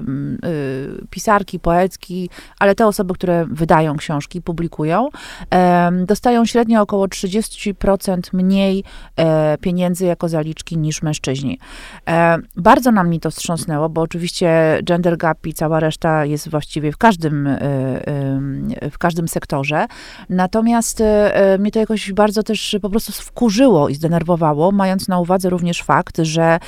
[1.10, 5.08] pisarki, poetki, ale te osoby, które wydają książki, publikują,
[6.06, 8.84] dostają średnio około 30% mniej
[9.16, 11.58] e, pieniędzy jako zaliczki niż mężczyźni.
[12.08, 16.92] E, bardzo nam mi to wstrząsnęło, bo oczywiście gender gap i cała reszta jest właściwie
[16.92, 17.58] w każdym, e,
[18.90, 19.86] w każdym sektorze.
[20.28, 21.02] Natomiast
[21.58, 26.18] mnie to jakoś bardzo też po prostu wkurzyło i zdenerwowało, mając na uwadze również fakt,
[26.22, 26.58] że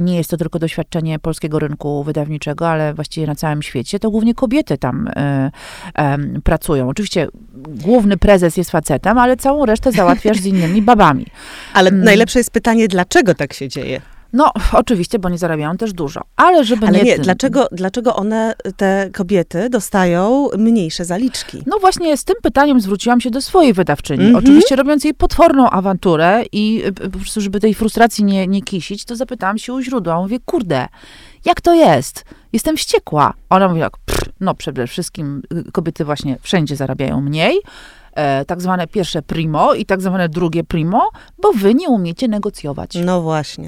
[0.00, 4.34] nie jest to tylko doświadczenie polskiego rynku wydawniczego, ale właściwie na całym świecie, to głównie
[4.34, 6.88] kobiety tam y, pracują.
[6.88, 7.28] Oczywiście
[7.68, 11.26] główny prezes jest facetem, ale całą resztę załatwiasz z innymi babami.
[11.74, 12.04] Ale hmm.
[12.04, 14.00] najlepsze jest pytanie, dlaczego tak się dzieje?
[14.34, 16.20] No, oczywiście, bo nie zarabiają też dużo.
[16.36, 17.04] Ale żeby Ale nie...
[17.04, 21.62] nie, dlaczego, dlaczego one, te kobiety, dostają mniejsze zaliczki?
[21.66, 24.24] No właśnie z tym pytaniem zwróciłam się do swojej wydawczyni.
[24.24, 24.38] Mm -hmm.
[24.38, 29.04] Oczywiście robiąc jej potworną awanturę i y, po prostu, żeby tej frustracji nie, nie kisić,
[29.04, 30.20] to zapytałam się u źródła.
[30.20, 30.88] Mówię, kurde,
[31.44, 32.24] jak to jest?
[32.52, 33.34] Jestem wściekła.
[33.50, 33.92] Ona mówi tak,
[34.40, 37.60] no przede wszystkim y, kobiety właśnie wszędzie zarabiają mniej,
[38.14, 41.10] e, tak zwane pierwsze primo i tak zwane drugie primo,
[41.42, 42.94] bo wy nie umiecie negocjować.
[43.04, 43.66] No właśnie.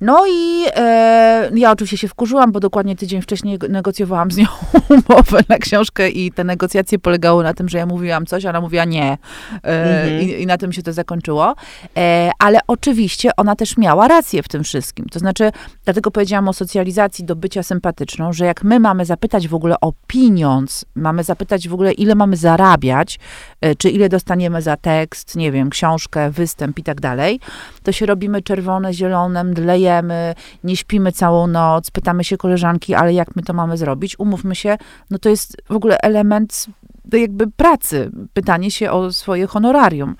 [0.00, 4.46] No i e, ja oczywiście się wkurzyłam, bo dokładnie tydzień wcześniej negocjowałam z nią
[5.08, 8.60] umowę na książkę i te negocjacje polegały na tym, że ja mówiłam coś, a ona
[8.60, 9.12] mówiła nie.
[9.12, 9.18] E,
[9.64, 10.20] mhm.
[10.20, 11.54] i, i, na tym się to zakończyło.
[11.96, 15.06] E, ale oczywiście ona też miała rację w tym wszystkim.
[15.06, 15.52] To znaczy,
[15.84, 19.92] dlatego powiedziałam o socjalizacji do bycia sympatyczną, że jak my mamy zapytać w ogóle o
[20.06, 23.18] pieniądz, mamy zapytać w ogóle, ile mamy zarabiać,
[23.60, 27.40] e, czy ile dostaniemy za tekst, nie wiem, książkę, występ i tak dalej,
[27.82, 33.12] to się robimy czerwone, zielone, mdleje pracujemy, nie śpimy całą noc, pytamy się koleżanki, ale
[33.12, 34.18] jak my to mamy zrobić?
[34.18, 34.78] Umówmy się,
[35.10, 36.66] no to jest w ogóle element
[37.12, 40.16] jakby pracy, pytanie się o swoje honorarium.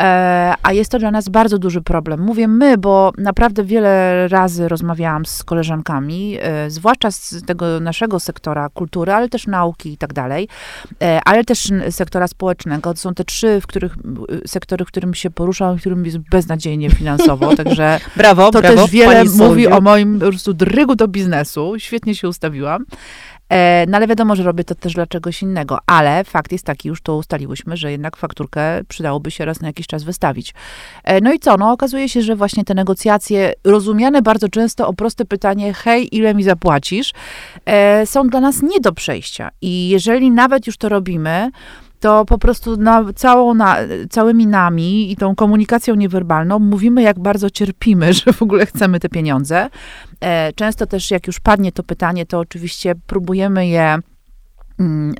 [0.00, 2.20] E, a jest to dla nas bardzo duży problem.
[2.20, 8.68] Mówię my, bo naprawdę wiele razy rozmawiałam z koleżankami, e, zwłaszcza z tego naszego sektora
[8.68, 10.48] kultury, ale też nauki i tak dalej,
[11.02, 12.94] e, ale też sektora społecznego.
[12.94, 13.96] To są te trzy w których,
[14.46, 18.90] sektory, w którym się poruszam, w którym jest beznadziejnie finansowo, także brawo, to brawo, też
[18.90, 21.74] wiele mówi o moim po prostu drygu do biznesu.
[21.78, 22.84] Świetnie się ustawiłam.
[23.48, 25.78] E, no ale wiadomo, że robię to też dla czegoś innego.
[25.86, 29.86] Ale fakt jest taki, już to ustaliłyśmy, że jednak fakturkę przydałoby się raz na jakiś
[29.86, 30.54] czas wystawić.
[31.04, 31.56] E, no i co?
[31.56, 36.34] No okazuje się, że właśnie te negocjacje, rozumiane bardzo często o proste pytanie, hej, ile
[36.34, 37.12] mi zapłacisz,
[37.66, 39.50] e, są dla nas nie do przejścia.
[39.62, 41.50] I jeżeli nawet już to robimy,
[42.04, 43.76] to po prostu na, całą, na,
[44.10, 49.08] całymi nami i tą komunikacją niewerbalną mówimy, jak bardzo cierpimy, że w ogóle chcemy te
[49.08, 49.70] pieniądze.
[50.20, 53.98] E, często też, jak już padnie to pytanie, to oczywiście próbujemy je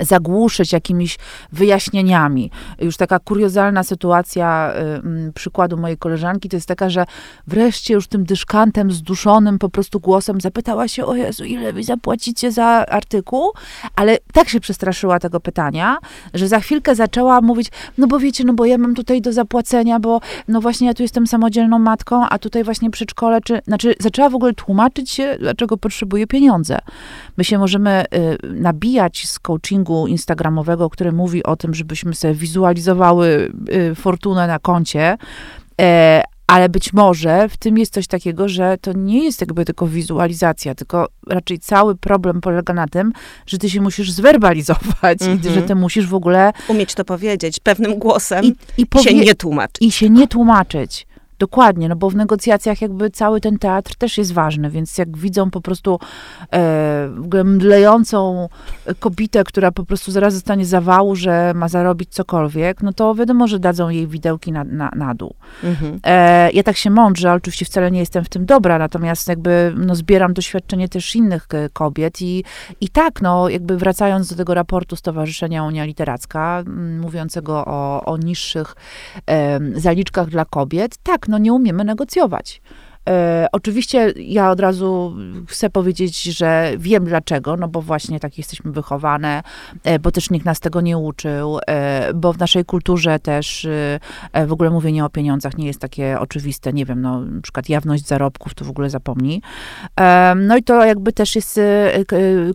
[0.01, 1.19] zagłuszyć jakimiś
[1.53, 2.51] wyjaśnieniami.
[2.81, 7.07] Już taka kuriozalna sytuacja y, mm, przykładu mojej koleżanki to jest taka, że
[7.47, 12.53] wreszcie już tym dyszkantem zduszonym po prostu głosem zapytała się, o Jezu, ile wy zapłacicie
[12.53, 13.53] za artykuł?
[13.97, 15.99] Ale tak się przestraszyła tego pytania,
[16.35, 20.01] że za chwilkę zaczęła mówić, no bo wiecie, no bo ja mam tutaj do zapłacenia,
[20.01, 24.31] bo no właśnie ja tu jestem samodzielną matką, a tutaj właśnie przedszkole, czy, znaczy zaczęła
[24.31, 26.79] w ogóle tłumaczyć się, dlaczego potrzebuje pieniądze.
[27.37, 33.53] My się możemy y, nabijać z coachingu instagramowego, który mówi o tym, żebyśmy sobie wizualizowały
[33.91, 35.17] y, fortunę na koncie,
[35.81, 39.87] e, ale być może w tym jest coś takiego, że to nie jest jakby tylko
[39.87, 43.13] wizualizacja, tylko raczej cały problem polega na tym,
[43.47, 45.41] że ty się musisz zwerbalizować mm -hmm.
[45.41, 45.67] i że mhm.
[45.67, 46.53] ty musisz w ogóle...
[46.69, 49.77] Umieć to powiedzieć pewnym głosem i, i, powie- się nie tłumaczyć.
[49.81, 51.07] I się nie tłumaczyć.
[51.39, 55.51] Dokładnie, no bo w negocjacjach jakby cały ten teatr też jest ważny, więc jak widzą
[55.51, 55.99] po prostu
[56.53, 57.09] e,
[57.45, 58.49] mdlejącą
[59.01, 63.59] kobietę, która po prostu zaraz zostanie zawału, że ma zarobić cokolwiek, no to wiadomo, że
[63.59, 65.35] dadzą jej widełki na, na, na dół.
[65.65, 66.01] Mhm.
[66.05, 69.75] E, ja tak się mądrze, ale oczywiście wcale nie jestem w tym dobra, natomiast jakby
[69.77, 72.45] no, zbieram doświadczenie też innych kobiet i,
[72.81, 76.63] i tak, no jakby wracając do tego raportu Stowarzyszenia Unia Literacka,
[77.01, 78.75] mówiącego o, o niższych
[79.27, 82.63] e, zaliczkach dla kobiet, tak, no nie umiemy negocjować.
[83.09, 85.17] E, oczywiście ja od razu
[85.49, 89.43] chcę powiedzieć, że wiem dlaczego, no bo właśnie tak jesteśmy wychowane,
[89.85, 93.65] e, bo też nikt nas tego nie uczył, e, bo w naszej kulturze też
[94.33, 97.69] e, w ogóle mówienie o pieniądzach nie jest takie oczywiste, nie wiem, no na przykład
[97.69, 99.43] jawność zarobków to w ogóle zapomnij.
[100.01, 102.05] E, no i to jakby też jest e,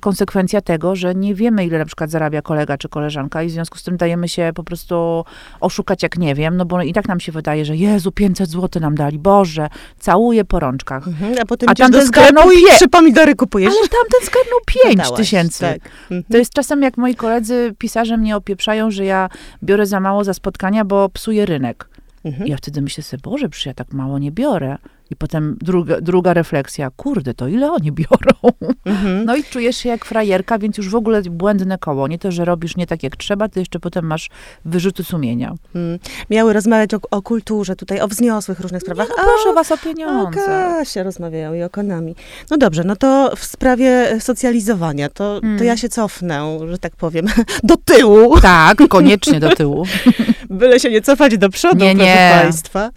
[0.01, 3.77] konsekwencja tego, że nie wiemy ile na przykład zarabia kolega czy koleżanka i w związku
[3.77, 5.25] z tym dajemy się po prostu
[5.59, 8.81] oszukać jak nie wiem, no bo i tak nam się wydaje, że Jezu, 500 zł
[8.81, 11.07] nam dali, Boże, całuję po rączkach.
[11.07, 13.73] Mhm, a potem a tamten sklepu i trzy pomidory kupujesz.
[13.79, 15.59] Ale tamten zgarnął pięć tysięcy.
[15.59, 15.79] Tak.
[16.01, 16.23] Mhm.
[16.31, 19.29] To jest czasem, jak moi koledzy pisarze mnie opieprzają, że ja
[19.63, 21.89] biorę za mało za spotkania, bo psuję rynek.
[22.23, 22.47] Mhm.
[22.47, 24.77] I ja wtedy myślę sobie, Boże, przecież ja tak mało nie biorę.
[25.11, 28.51] I potem druga, druga refleksja, kurde, to ile oni biorą?
[28.85, 29.25] Mhm.
[29.25, 32.07] No i czujesz się jak frajerka, więc już w ogóle błędne koło.
[32.07, 34.29] Nie to, że robisz nie tak jak trzeba, to jeszcze potem masz
[34.65, 35.55] wyrzuty sumienia.
[35.73, 35.99] Hmm.
[36.29, 39.09] Miały rozmawiać o, o, kulturze tutaj, o wzniosłych różnych sprawach.
[39.09, 40.41] Nie, no proszę was o pieniądze.
[40.41, 42.15] O Kasia rozmawiają i o konami.
[42.49, 45.59] No dobrze, no to w sprawie socjalizowania, to, hmm.
[45.59, 47.25] to ja się cofnę, że tak powiem,
[47.63, 48.39] do tyłu.
[48.39, 49.85] Tak, koniecznie do tyłu.
[50.49, 52.41] Byle się nie cofać do przodu, nie, proszę nie.
[52.41, 52.89] państwa.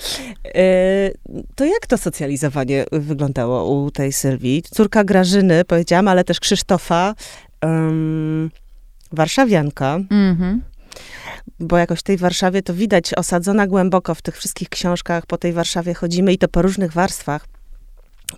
[0.54, 0.64] E,
[1.54, 4.62] to jak to socjalizowanie wyglądało u tej Sylwii?
[4.62, 7.14] Córka Grażyny, powiedziałam, ale też Krzysztofa,
[7.62, 8.50] um,
[9.12, 9.98] warszawianka.
[9.98, 10.58] Mm-hmm.
[11.60, 15.52] Bo jakoś w tej Warszawie to widać, osadzona głęboko w tych wszystkich książkach, po tej
[15.52, 17.51] Warszawie chodzimy i to po różnych warstwach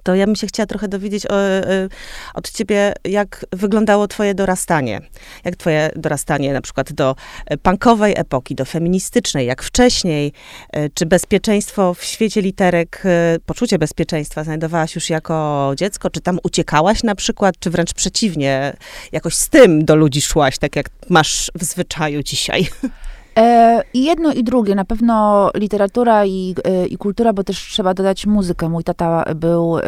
[0.02, 1.88] to ja bym się chciała trochę dowiedzieć o, e,
[2.34, 5.00] od ciebie, jak wyglądało twoje dorastanie.
[5.44, 10.32] Jak twoje dorastanie na przykład do e, punkowej epoki, do feministycznej, jak wcześniej.
[10.72, 13.02] E, czy bezpieczeństwo w świecie literek,
[13.46, 16.10] poczucie bezpieczeństwa znajdowałaś już jako dziecko?
[16.10, 18.76] Czy tam uciekałaś na przykład, czy wręcz przeciwnie,
[19.12, 22.66] jakoś z tym do ludzi szłaś, tak jak masz w zwyczaju dzisiaj?
[23.38, 27.94] E, I jedno i drugie, na pewno literatura i, e, i kultura, bo też trzeba
[27.94, 28.68] dodać muzykę.
[28.68, 29.82] Mój tata był e,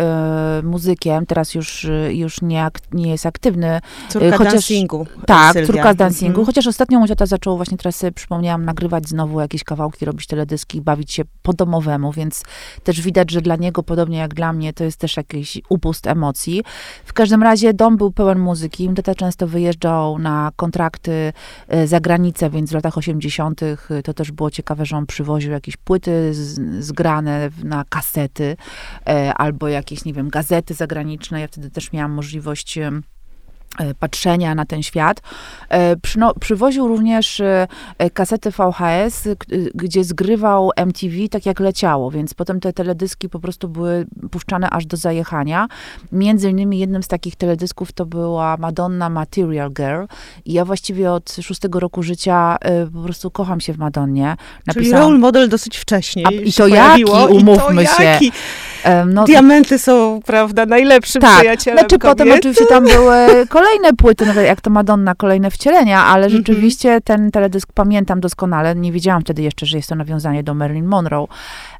[0.62, 3.80] muzykiem, teraz już, już nie, nie jest aktywny.
[4.08, 5.06] Córka chociaż, dancingu.
[5.26, 5.66] Tak, Sylwia.
[5.66, 6.30] córka z dancingu.
[6.30, 6.46] Mhm.
[6.46, 10.80] Chociaż ostatnio mój tata zaczął właśnie, teraz sobie przypomniałam, nagrywać znowu jakieś kawałki, robić teledyski,
[10.80, 12.42] bawić się po domowemu, więc
[12.84, 16.62] też widać, że dla niego, podobnie jak dla mnie, to jest też jakiś upust emocji.
[17.04, 18.86] W każdym razie dom był pełen muzyki.
[18.86, 21.32] Mój tata często wyjeżdżał na kontrakty
[21.84, 23.35] za granicę, więc w latach 80
[23.90, 28.56] Y, to też było ciekawe, że on przywoził jakieś płyty z, zgrane na kasety
[29.06, 31.40] e, albo jakieś, nie wiem, gazety zagraniczne.
[31.40, 32.78] Ja wtedy też miałam możliwość
[33.98, 35.20] patrzenia na ten świat.
[35.68, 37.66] E, przyno, przywoził również e,
[38.14, 39.28] kasety VHS,
[39.74, 44.86] gdzie zgrywał MTV tak jak leciało, więc potem te teledyski po prostu były puszczane aż
[44.86, 45.68] do zajechania.
[46.12, 50.04] Między innymi jednym z takich teledysków to była Madonna Material Girl
[50.44, 52.56] i ja właściwie od szóstego roku życia
[52.94, 54.36] po prostu kocham się w Madonnie.
[54.66, 58.04] Napisałam, Czyli role model dosyć wcześnie A, I to jaki, umówmy to się.
[58.04, 58.32] Jaki.
[59.06, 62.18] No, Diamenty są, prawda, najlepszym tak, przyjacielem znaczy kobiety.
[62.18, 63.65] potem oczywiście tam były kolejne
[63.98, 66.32] płyty, nawet jak to Madonna, kolejne wcielenia, ale mhm.
[66.32, 68.74] rzeczywiście ten teledysk pamiętam doskonale.
[68.74, 71.26] Nie wiedziałam wtedy jeszcze, że jest to nawiązanie do Marilyn Monroe.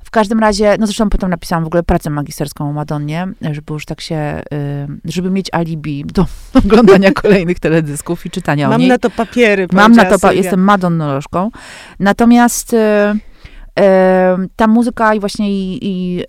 [0.05, 3.87] W każdym razie, no zresztą potem napisałam w ogóle pracę magisterską o Madonnie, żeby już
[3.87, 6.27] tak się, y, żeby mieć alibi do
[6.65, 8.89] oglądania kolejnych teledysków i czytania Mam o niej.
[8.89, 9.67] Mam na to papiery.
[9.73, 11.51] Mam na to, pa jestem Madonnolożką.
[12.01, 12.77] Natomiast...
[14.57, 16.25] Ta muzyka i właśnie i, i,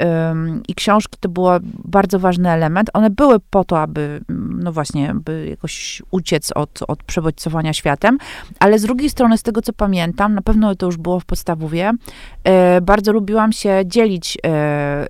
[0.68, 1.46] i, książki to był
[1.86, 2.90] bardzo ważny element.
[2.94, 4.22] One były po to, aby,
[4.58, 8.18] no właśnie, by jakoś uciec od, od przebodźcowania światem,
[8.60, 11.92] ale z drugiej strony, z tego co pamiętam, na pewno to już było w podstawowie,
[12.44, 15.08] e, bardzo lubiłam się dzielić e, e,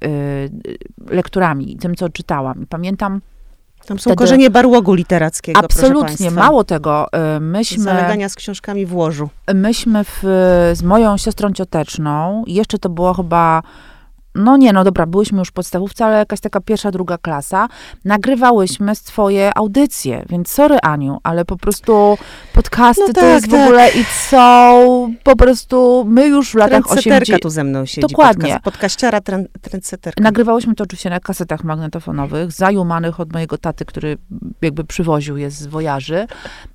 [1.10, 2.66] lekturami, tym, co czytałam.
[2.70, 3.22] Pamiętam,
[3.88, 4.16] tam są Wtedy...
[4.16, 7.08] korzenie barłogu literackiego, Absolutnie, mało tego.
[7.38, 7.84] Y, myśmy...
[7.84, 9.30] Zalegania z książkami w łożu.
[9.54, 10.20] Myśmy w,
[10.74, 13.64] z moją siostrą cioteczną, jeszcze to było chyba
[14.38, 17.68] no nie, no dobra, byłyśmy już w podstawówce, ale jakaś taka pierwsza, druga klasa,
[18.06, 22.18] nagrywałyśmy swoje audycje, więc sorry Aniu, ale po prostu
[22.54, 23.60] podcasty no tak, to jest tak.
[23.60, 27.42] w ogóle i są po prostu, my już w latach 80...
[27.42, 28.44] tu ze mną siedzi, Dokładnie.
[28.44, 29.22] Podcast, podkaściara,
[29.62, 30.24] trendseterka.
[30.24, 34.18] Nagrywałyśmy to oczywiście na kasetach magnetofonowych, zajumanych od mojego taty, który
[34.62, 36.28] jakby przywoził je z wojaży.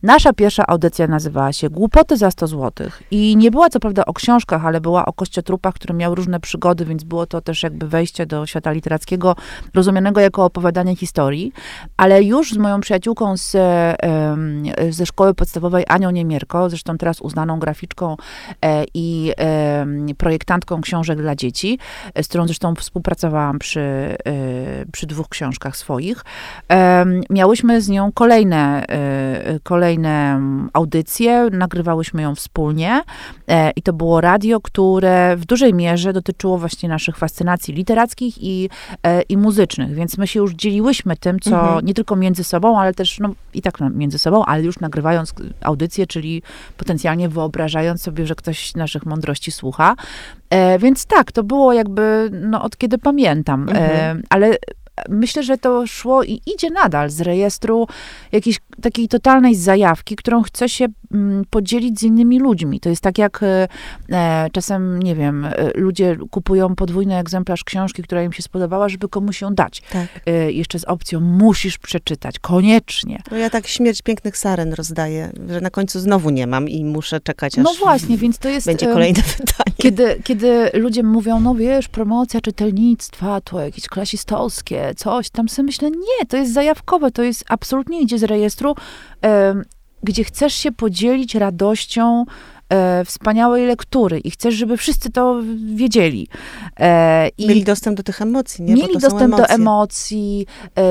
[0.03, 4.13] Nasza pierwsza audycja nazywała się Głupoty za 100 złotych i nie była co prawda o
[4.13, 7.89] książkach, ale była o kościotrupach, który miał różne przygody, więc było to też też jakby
[7.89, 9.37] wejście do świata literackiego,
[9.75, 11.53] rozumianego jako opowiadanie historii,
[11.97, 13.57] ale już z moją przyjaciółką z,
[14.91, 18.17] ze szkoły podstawowej Anią Niemierko, zresztą teraz uznaną graficzką
[18.63, 19.33] e, i
[20.19, 21.79] projektantką książek dla dzieci,
[22.23, 24.17] z którą zresztą współpracowałam przy, e,
[24.93, 26.25] przy dwóch książkach swoich.
[27.31, 30.41] Miałyśmy z nią kolejne, e, kolejne
[30.73, 33.03] audycje, nagrywałyśmy ją wspólnie
[33.77, 38.71] i to było radio, które w dużej mierze dotyczyło właśnie naszych fascynacji fascynacji literackich i,
[39.03, 41.87] e, i muzycznych, więc my się już dzieliłyśmy tym, co mhm.
[41.87, 46.07] nie tylko między sobą, ale też, no i tak między sobą, ale już nagrywając audycję,
[46.07, 46.43] czyli
[46.77, 49.95] potencjalnie wyobrażając sobie, że ktoś naszych mądrości słucha.
[50.51, 54.19] E, więc tak, to było jakby, no od kiedy pamiętam, e, mhm.
[54.19, 54.57] e, ale
[55.09, 57.87] myślę, że to szło i idzie nadal z rejestru
[58.33, 62.81] jakiejś takiej totalnej zajawki, którą chce się mm, podzielić z innymi ludźmi.
[62.81, 63.69] To jest tak jak e,
[64.11, 69.09] e, czasem, nie wiem, e, ludzie kupują podwójny egzemplarz książki, która im się spodobała, żeby
[69.09, 69.83] komuś ją dać.
[69.93, 70.07] Tak.
[70.27, 73.23] E, jeszcze z opcją musisz przeczytać, koniecznie.
[73.31, 77.21] No ja tak śmierć pięknych saren rozdaję, że na końcu znowu nie mam i muszę
[77.21, 78.67] czekać, aż No właśnie, więc to jest...
[78.67, 79.77] Będzie kolejne pytanie.
[79.77, 85.91] Kiedy, kiedy ludzie mówią, no wiesz, promocja czytelnictwa, to jakieś klasistowskie, coś, tam sobie myślę,
[85.91, 88.62] nie, to jest zajawkowe, to jest absolutnie idzie z rejestru,
[90.03, 92.25] gdzie chcesz się podzielić radością
[92.73, 95.41] e, wspaniałej lektury i chcesz, żeby wszyscy to
[95.75, 96.29] wiedzieli.
[96.81, 98.75] E, mieli dostęp do tych emocji, nie?
[98.75, 100.47] Mieli dostęp do emocji.
[100.79, 100.83] E,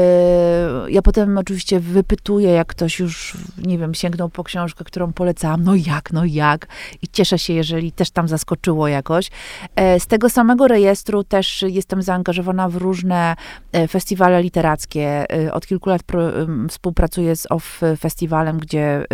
[0.89, 5.76] ja potem oczywiście wypytuję, jak ktoś już, nie wiem, sięgnął po książkę, którą polecałam, no
[5.76, 6.67] jak, no jak.
[7.02, 9.30] I cieszę się, jeżeli też tam zaskoczyło jakoś.
[9.76, 13.36] E, z tego samego rejestru też jestem zaangażowana w różne
[13.72, 15.26] e, festiwale literackie.
[15.46, 16.22] E, od kilku lat pro,
[16.70, 19.06] współpracuję z OFF Festiwalem, gdzie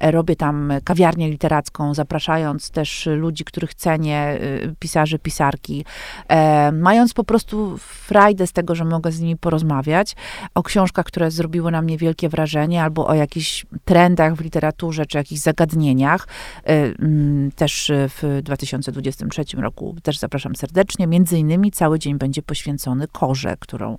[0.00, 5.84] robię tam kawiarnię literacką, zapraszając też ludzi, których cenię, y, pisarzy, pisarki,
[6.28, 10.16] e, mając po prostu frajdę z tego, że mogę z nimi porozmawiać
[10.54, 15.18] o książkach, które zrobiły na mnie wielkie wrażenie, albo o jakichś trendach w literaturze, czy
[15.18, 16.28] jakichś zagadnieniach.
[16.64, 21.06] E, mm, też w 2023 roku też zapraszam serdecznie.
[21.06, 23.96] Między innymi cały dzień będzie poświęcony korze, którą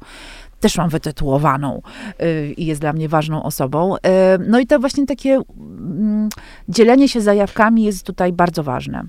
[0.66, 1.82] też mam wytytułowaną
[2.22, 3.96] y, i jest dla mnie ważną osobą.
[3.96, 4.00] Y,
[4.48, 6.30] no i to właśnie takie mm,
[6.70, 9.04] dzielenie się zajawkami jest tutaj bardzo ważne.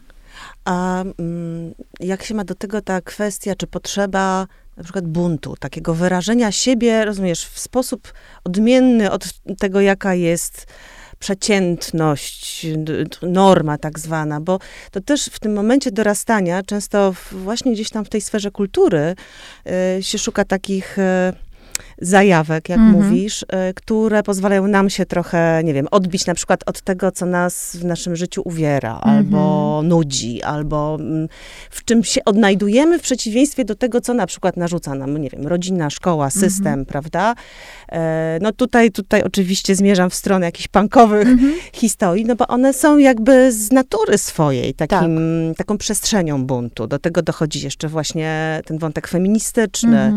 [0.65, 5.95] A mm, jak się ma do tego ta kwestia, czy potrzeba na przykład buntu, takiego
[5.95, 8.13] wyrażenia siebie, rozumiesz, w sposób
[8.45, 9.25] odmienny od
[9.59, 10.67] tego, jaka jest
[11.19, 12.67] przeciętność,
[13.23, 14.59] norma tak zwana, bo
[14.91, 19.15] to też w tym momencie dorastania, często właśnie gdzieś tam w tej sferze kultury
[19.99, 20.99] y, się szuka takich
[21.99, 23.05] zajawek, jak Mhm.
[23.05, 27.27] mówisz, y, które pozwalają nam się trochę, nie wiem, odbić na przykład od tego, co
[27.27, 29.17] nas w naszym życiu uwiera, Mhm.
[29.17, 31.29] albo nudzi, albo mm,
[31.71, 35.47] w czym się odnajdujemy w przeciwieństwie do tego, co na przykład narzuca nam, nie wiem,
[35.47, 36.87] rodzina, szkoła, system, Mhm.
[36.87, 37.35] prawda?
[37.93, 41.29] E, no tutaj, tutaj oczywiście zmierzam w stronę jakichś punkowych
[41.73, 45.19] historii, no bo one są jakby z natury swojej takim,
[45.49, 45.57] Tak.
[45.59, 46.87] taką przestrzenią buntu.
[46.87, 50.13] Do tego dochodzi jeszcze właśnie ten wątek feministyczny.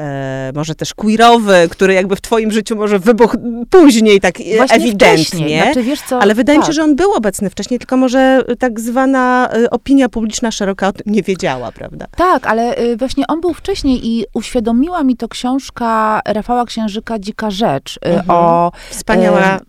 [0.00, 3.36] E, może też queerowy, który jakby w twoim życiu może wybuchł
[3.70, 5.62] później, tak e, Właśnie ewidentnie.
[5.64, 6.74] Znaczy, wiesz co, Ale wydaje mi się, tak.
[6.74, 10.92] że on był obecny wcześniej, tylko może y, tak zwana y, opinia publiczna szeroka o
[10.92, 12.06] tym nie wiedziała, prawda?
[12.16, 17.98] Tak, ale właśnie on był wcześniej i uświadomiła mi to książka Rafała Księżyka Dzika Rzecz
[18.02, 18.30] Mhm.
[18.30, 19.60] o Wspaniała,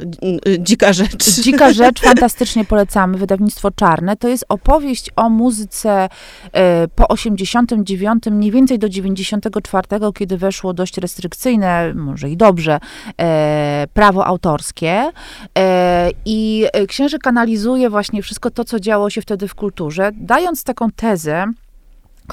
[0.48, 1.30] y, dzika rzecz.
[1.42, 4.18] Dzika Rzecz, fantastycznie polecamy, wydawnictwo Czarne.
[4.18, 6.10] To jest opowieść o muzyce
[6.54, 9.88] e, po 89, mniej więcej do 94,
[10.22, 12.80] kiedy weszło dość restrykcyjne, może i dobrze,
[13.22, 15.12] e, prawo autorskie.
[15.58, 20.64] E, I e, księżyk analizuje właśnie wszystko to, co działo się wtedy w kulturze, dając
[20.64, 21.46] taką tezę,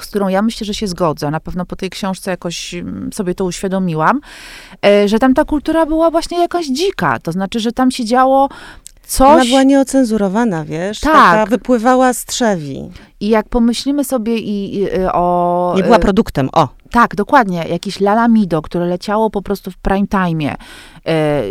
[0.01, 1.31] z którą ja myślę, że się zgodzę.
[1.31, 4.21] Na pewno po tej książce jakoś mm, sobie to uświadomiłam,
[4.85, 7.19] e, że tam ta kultura była właśnie jakaś dzika.
[7.19, 8.49] To znaczy, że tam się działo
[9.19, 9.47] Ona coś.
[9.47, 10.99] była nieocenzurowana, wiesz?
[10.99, 11.13] Tak.
[11.13, 12.89] Taka wypływała z trzewi.
[13.19, 15.73] I jak pomyślimy sobie i, i, o.
[15.77, 16.78] Nie była produktem, o.
[16.91, 17.65] Tak, dokładnie.
[17.69, 20.55] Jakieś Lalamido, które leciało po prostu w prime time,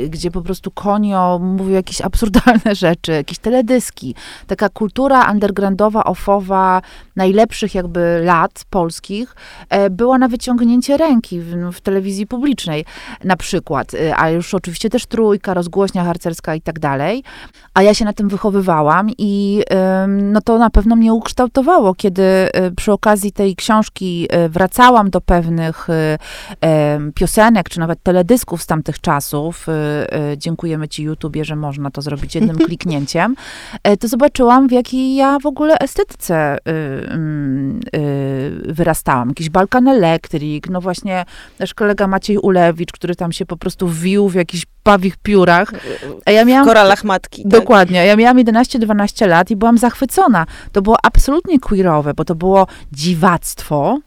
[0.09, 4.15] gdzie po prostu Konio mówił jakieś absurdalne rzeczy, jakieś teledyski.
[4.47, 6.83] Taka kultura undergroundowa, ofowa,
[7.17, 9.35] najlepszych jakby lat polskich
[9.69, 12.85] e, była na wyciągnięcie ręki w, w telewizji publicznej
[13.25, 13.95] na przykład.
[13.95, 17.23] E, a już oczywiście też trójka, rozgłośnia harcerska i tak dalej.
[17.75, 19.63] A ja się na tym wychowywałam i
[20.09, 22.23] no to na pewno mnie ukształtowało, kiedy
[22.77, 25.89] przy okazji tej książki wracałam do pewnych
[27.15, 29.38] piosenek, czy nawet teledysków z tamtych czasów.
[29.69, 29.73] Y,
[30.33, 33.37] y, Dziękujemy ci YouTubie, że można to zrobić jednym kliknięciem.
[33.83, 36.71] e, To zobaczyłam, w jakiej ja w ogóle estetyce y,
[37.99, 39.29] y, wyrastałam.
[39.29, 41.25] Jakiś Balkan Electric, no właśnie
[41.59, 45.71] nasz kolega Maciej Ulewicz, który tam się po prostu wił w jakichś pawich piórach.
[46.27, 47.43] A ja W miałam koralach matki.
[47.43, 47.51] Tak?
[47.53, 48.07] Dokładnie.
[48.07, 50.47] Ja miałam 11-12 lat i byłam zachwycona.
[50.73, 53.99] To było absolutnie queerowe, bo to było dziwactwo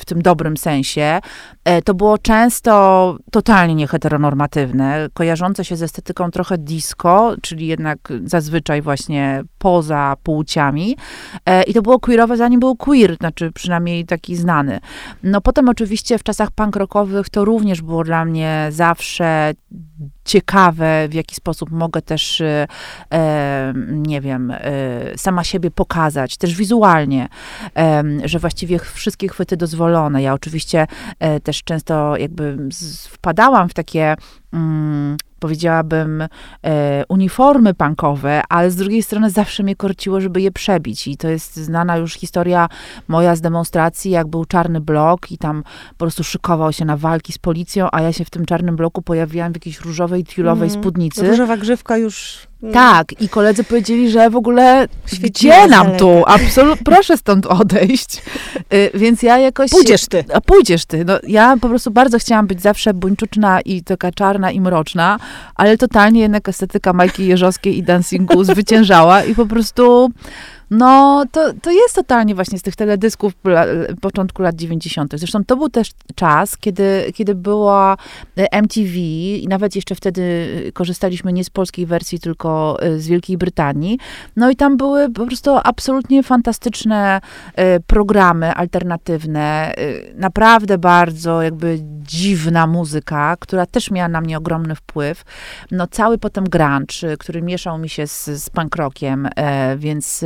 [0.00, 1.20] w tym dobrym sensie.
[1.64, 8.82] E, To było często totalnie nieheteronormatywne, kojarzące się z estetyką trochę disco, czyli jednak zazwyczaj
[8.82, 10.96] właśnie poza płciami.
[11.46, 14.80] E, I to było queerowe, zanim był queer, znaczy przynajmniej taki znany.
[15.22, 19.54] No potem oczywiście w czasach punk rockowych to również było dla mnie zawsze
[20.24, 22.66] ciekawe, w jaki sposób mogę też, e,
[23.88, 24.60] nie wiem, e,
[25.16, 27.28] sama siebie pokazać, też wizualnie,
[27.76, 30.22] e, że właściwie wszystkie chwyty dozwolone.
[30.22, 30.86] Ja oczywiście
[31.18, 34.14] e, też często jakby z, wpadałam w takie,
[34.52, 36.22] mm, powiedziałabym,
[36.64, 41.08] e, uniformy punkowe, ale z drugiej strony zawsze mnie korciło, żeby je przebić.
[41.08, 42.68] I to jest znana już historia
[43.08, 47.32] moja z demonstracji, jak był czarny blok i tam po prostu szykował się na walki
[47.32, 50.80] z policją, a ja się w tym czarnym bloku pojawiłam w jakiejś różowej, tiulowej Mm.
[50.80, 51.28] spódnicy.
[51.28, 52.46] Różowa grzywka już...
[52.62, 56.22] mm, Tak, i koledzy powiedzieli, że w ogóle Świeciła gdzie nam tu?
[56.26, 58.22] Absolutnie, proszę stąd odejść.
[58.74, 59.70] Y, Więc ja jakoś...
[59.70, 60.24] Pójdziesz ty.
[60.34, 61.04] A pójdziesz ty.
[61.04, 65.18] No, ja po prostu bardzo chciałam być zawsze buńczuczna i taka czarna i mroczna,
[65.54, 70.10] ale totalnie jednak estetyka Majki Jeżowskiej i dancingu zwyciężała i po prostu
[70.72, 73.64] no, to, to jest totalnie właśnie z tych teledysków la,
[74.00, 75.12] początku lat 90.
[75.16, 77.96] Zresztą to był też czas, kiedy, kiedy była
[78.38, 80.22] e, MTV i nawet jeszcze wtedy
[80.68, 83.98] e, korzystaliśmy nie z polskiej wersji, tylko e, z Wielkiej Brytanii.
[84.36, 87.20] No i tam były po prostu absolutnie fantastyczne
[87.86, 89.74] programy alternatywne,
[90.14, 95.22] naprawdę bardzo jakby dziwna muzyka, która też miała na mnie ogromny wpływ.
[95.70, 99.28] No cały potem grunge, który mieszał mi się z, z punk rockiem,
[99.76, 100.24] więc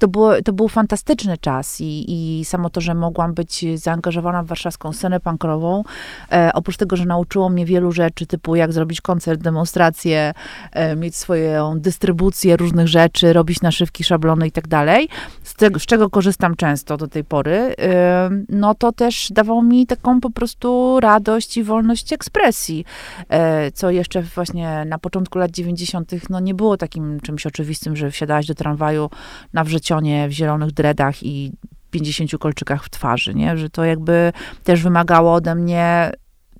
[0.00, 2.04] to, było, to był fantastyczny czas i,
[2.40, 5.84] i samo to, że mogłam być zaangażowana w warszawską scenę punkrową,
[6.32, 10.34] e, oprócz tego, że nauczyło mnie wielu rzeczy, typu jak zrobić koncert, demonstrację,
[10.72, 15.08] e, mieć swoją dystrybucję różnych rzeczy, robić naszywki, szablony i tak dalej,
[15.42, 20.30] z, czego korzystam często do tej pory, e, no to też dawało mi taką po
[20.30, 22.84] prostu radość i wolność ekspresji,
[23.28, 26.12] e, co jeszcze właśnie na początku lat 90.
[26.30, 29.10] no nie było takim czymś oczywistym, że wsiadałaś do tramwaju
[29.52, 31.52] na wrzecionie w zielonych dredach i
[31.90, 33.56] 50 kolczykach w twarzy, nie?
[33.56, 34.32] Że to jakby
[34.64, 36.10] też wymagało ode mnie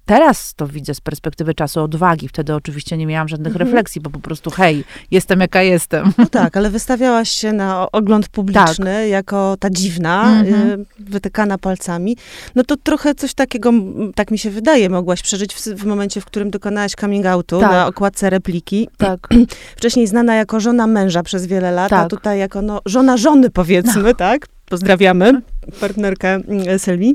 [0.08, 2.28] teraz to widzę z perspektywy czasu odwagi.
[2.28, 3.66] Wtedy oczywiście nie miałam żadnych Mhm.
[3.68, 6.12] refleksji, bo po prostu hej, jestem jaka jestem.
[6.18, 10.80] No tak, ale wystawiałaś się na ogląd publiczny jako ta dziwna, Mhm.
[10.80, 12.16] y, wytykana palcami.
[12.54, 13.70] No to trochę coś takiego,
[14.14, 17.70] tak mi się wydaje, mogłaś przeżyć w, w momencie, w którym dokonałaś coming outu Tak.
[17.70, 18.88] na okładce repliki.
[18.96, 19.28] Tak.
[19.78, 22.10] Wcześniej znana jako żona męża przez wiele lat, a Tak.
[22.10, 24.46] tutaj jako no, żona żony powiedzmy, tak?
[24.68, 25.40] Pozdrawiamy
[25.80, 27.14] partnerkę mm, Sylwii.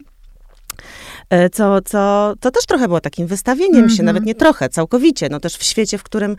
[1.33, 4.05] E, Co, co, to też trochę było takim wystawieniem się, Mhm.
[4.05, 5.29] nawet nie trochę, całkowicie.
[5.29, 6.35] No też w świecie, w którym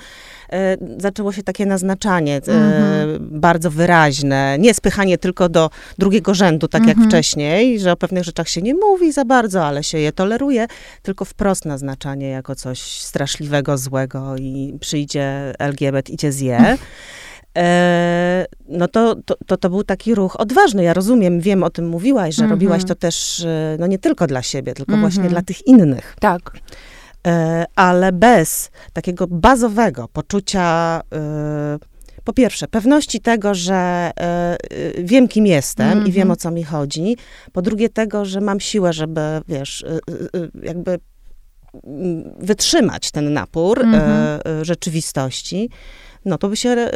[0.53, 3.19] e, zaczęło się takie naznaczanie e, Mhm.
[3.41, 7.09] bardzo wyraźne, nie spychanie tylko do drugiego rzędu, tak jak Mhm.
[7.11, 10.67] wcześniej, że o pewnych rzeczach się nie mówi za bardzo, ale się je toleruje,
[11.03, 16.77] tylko wprost naznaczanie jako coś straszliwego, złego i przyjdzie LGBT i cię zje.
[17.59, 20.83] E, no to, to, to, to był taki ruch odważny.
[20.85, 22.51] Ja rozumiem, wiem, o tym mówiłaś, że Mhm.
[22.61, 25.01] robiłaś to też, e, no nie tylko dla siebie, tylko Mhm.
[25.13, 26.17] właśnie dla tych innych.
[26.21, 26.41] Tak.
[27.27, 31.01] E, ale bez takiego bazowego poczucia,
[32.25, 34.11] po pierwsze, pewności tego, że
[34.99, 36.31] wiem, kim jestem i wiem, Mhm.
[36.31, 37.17] o co mi chodzi.
[37.53, 39.85] Po drugie, tego, że mam siłę, żeby, wiesz,
[40.63, 40.99] jakby
[41.85, 44.41] mm, wytrzymać ten napór Mhm.
[44.65, 45.71] rzeczywistości,
[46.25, 46.91] no to by się e,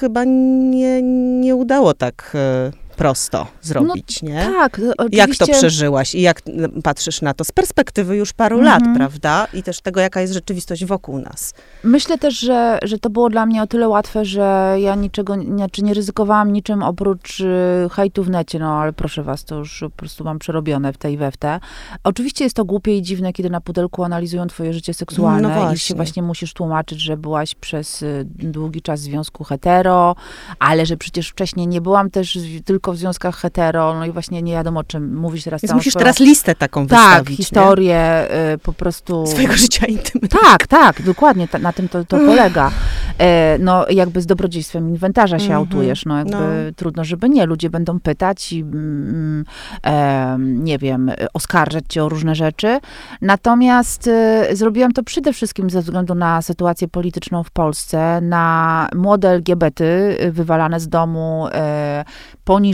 [0.00, 1.02] chyba nie,
[1.40, 4.50] nie udało tak e, prosto zrobić, nie?
[4.58, 5.16] Tak, oczywiście.
[5.18, 8.82] Jak to przeżyłaś i jak n- patrzysz na to z perspektywy już paru Mhm.
[8.84, 9.46] lat, prawda?
[9.54, 11.54] I też tego, jaka jest rzeczywistość wokół nas.
[11.84, 15.82] Myślę też, że, że to było dla mnie o tyle łatwe, że ja niczego, znaczy
[15.82, 17.46] nie ryzykowałam niczym oprócz y,
[17.92, 21.16] hejtu w necie, no ale proszę was, to już po prostu mam przerobione w tej
[21.16, 21.60] we w te.
[22.04, 25.58] Oczywiście jest to głupie i dziwne, kiedy na pudelku analizują twoje życie seksualne No i
[25.58, 25.78] właśnie.
[25.78, 30.16] się właśnie musisz tłumaczyć, że byłaś przez y, długi czas w związku hetero,
[30.58, 34.42] ale że przecież wcześniej nie byłam też w- tylko w związkach hetero, no i właśnie
[34.42, 35.62] nie wiadomo o czym mówisz teraz.
[35.62, 37.36] Więc musisz swoją- teraz listę taką Tak, wystawić.
[37.36, 39.26] historię y, po prostu...
[39.26, 40.38] Swojego życia intymnego.
[40.42, 42.70] Tak, tak, dokładnie, ta, na tym to, to polega.
[43.18, 46.40] E, no, jakby z dobrodziejstwem inwentarza się Mhm, autujesz, no jakby no.
[46.76, 47.46] trudno, żeby nie.
[47.46, 49.44] Ludzie będą pytać i, mm,
[49.86, 52.78] e, nie wiem, oskarżać cię o różne rzeczy.
[53.20, 59.28] Natomiast e, zrobiłam to przede wszystkim ze względu na sytuację polityczną w Polsce, na młode
[59.30, 62.04] LGBT y, wywalane z domu, e,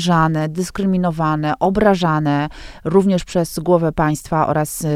[0.05, 2.49] poniżane, dyskryminowane, obrażane,
[2.85, 4.89] również przez głowę państwa oraz y,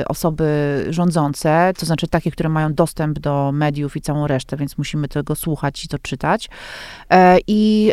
[0.00, 4.78] y, osoby rządzące, to znaczy takie, które mają dostęp do mediów i całą resztę, więc
[4.78, 6.48] musimy tego słuchać i to czytać.
[7.10, 7.92] E, I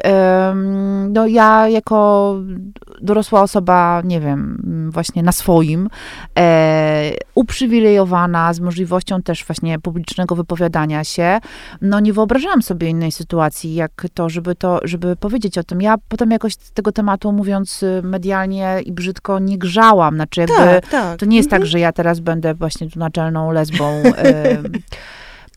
[1.10, 2.36] no, ja jako
[3.02, 4.62] dorosła osoba, nie wiem,
[4.94, 5.90] właśnie na swoim,
[6.38, 11.40] e, uprzywilejowana, z możliwością też właśnie publicznego wypowiadania się,
[11.82, 15.82] no nie wyobrażałam sobie innej sytuacji, jak to, żeby to, żeby powiedzieć o tym.
[15.82, 20.56] Ja potem jakoś z tego tematu, mówiąc y, medialnie i brzydko, nie grzałam, znaczy jakby...
[20.56, 21.20] Tak, tak.
[21.20, 21.62] To nie jest Mhm.
[21.62, 24.04] tak, że ja teraz będę właśnie tu naczelną lesbą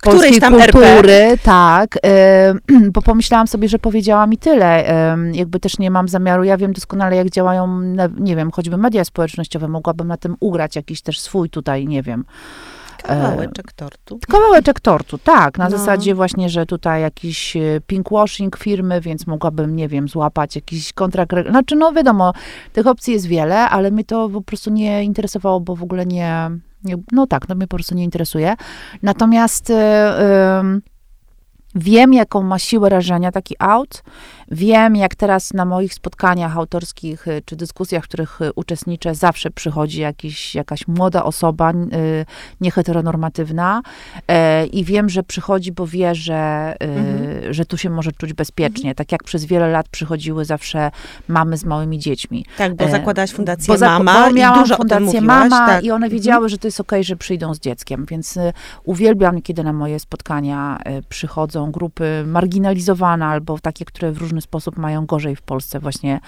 [0.01, 0.73] Którejś polskiej tam RP.
[0.73, 2.55] kultury, tak, e,
[2.95, 4.85] bo pomyślałam sobie, że powiedziałam i tyle.
[5.33, 7.81] Jakby też nie mam zamiaru, ja wiem doskonale, jak działają,
[8.19, 12.25] nie wiem, choćby media społecznościowe, mogłabym na tym ugrać jakiś też swój tutaj, nie wiem,
[13.03, 14.19] Kawałeczek tortu.
[14.29, 15.59] Kawałeczek tortu, tak.
[15.59, 15.71] Na No.
[15.79, 21.33] zasadzie właśnie, że tutaj jakiś e, pinkwashing firmy, więc mogłabym, nie wiem, złapać jakiś kontrakt.
[21.51, 22.33] Znaczy, no wiadomo,
[22.73, 26.51] tych opcji jest wiele, ale mnie to po prostu nie interesowało, bo w ogóle nie.
[26.85, 28.55] nie no tak, no mnie po prostu nie interesuje.
[29.03, 30.83] Natomiast e, em,
[31.75, 34.03] wiem, jaką ma siłę rażenia taki out.
[34.51, 39.51] Wiem, jak teraz na moich spotkaniach autorskich y, czy dyskusjach, w których y, uczestniczę, zawsze
[39.51, 42.27] przychodzi jakiś, jakaś młoda osoba, y,
[42.61, 43.83] nieheteronormatywna
[44.29, 47.55] e, i wiem, że przychodzi, bo wie, że, Mhm.
[47.55, 48.95] że tu się może czuć bezpiecznie.
[48.95, 50.91] Tak jak przez wiele lat przychodziły zawsze
[51.29, 52.45] mamy z małymi dziećmi.
[52.59, 55.25] Tak, bo E, zakładałaś fundację Bo zak- Mama bo miałam i fundację mówiłaś.
[55.27, 55.85] Mama tak.
[55.85, 56.13] i one Mhm.
[56.13, 58.39] wiedziały, że to jest okej, że przyjdą z dzieckiem, więc
[58.85, 60.79] uwielbiam, kiedy na moje spotkania
[61.09, 65.81] przychodzą grupy marginalizowane albo takie, które w różny sposób mają gorzej w Polsce.
[65.81, 66.21] Właśnie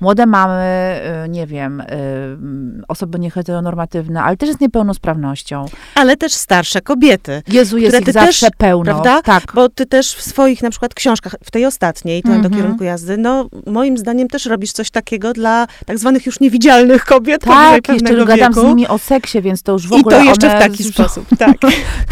[0.00, 5.66] młode mamy, y, nie wiem, y, mm, osoby nieheteronormatywne, ale też z niepełnosprawnością.
[5.94, 7.42] Ale też starsze kobiety.
[7.48, 8.84] Jezu, jest ich zawsze też, pełno.
[8.84, 9.22] prawda?
[9.22, 9.42] Tak.
[9.54, 12.54] Bo ty też w swoich na przykład książkach, w tej ostatniej, to do Mhm.
[12.54, 17.42] kierunku jazdy, no moim zdaniem też robisz coś takiego dla tak zwanych już niewidzialnych kobiet
[17.44, 20.48] Tak, jeszcze gadam z nimi o seksie, więc to już w I ogóle to jeszcze
[20.48, 21.56] w one taki już- sposób, tak.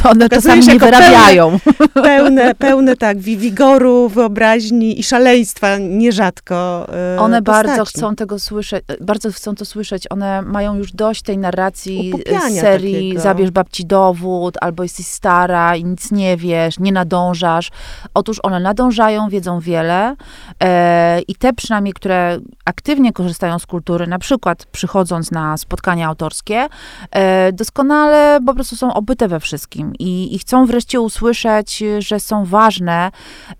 [0.02, 1.58] To one Okazuje czasami się nie wyrabiają.
[1.94, 6.86] Pełne, pełne tak, wi- wigoru, wyobraźni i szaleństwa przekleństwa nierzadko
[7.16, 7.66] e, One postaci.
[7.66, 10.06] bardzo chcą tego słyszeć, bardzo chcą to słyszeć.
[10.10, 13.20] One mają już dość tej narracji z Upupiania serii takiego.
[13.20, 17.70] zabierz babci dowód, albo jesteś stara i nic nie wiesz, nie nadążasz.
[18.14, 20.16] Otóż one nadążają, wiedzą wiele
[20.62, 26.66] e, i te przynajmniej, które aktywnie korzystają z kultury, na przykład przychodząc na spotkania autorskie,
[27.10, 32.44] e, doskonale po prostu są obyte we wszystkim i, i chcą wreszcie usłyszeć, że są
[32.44, 33.10] ważne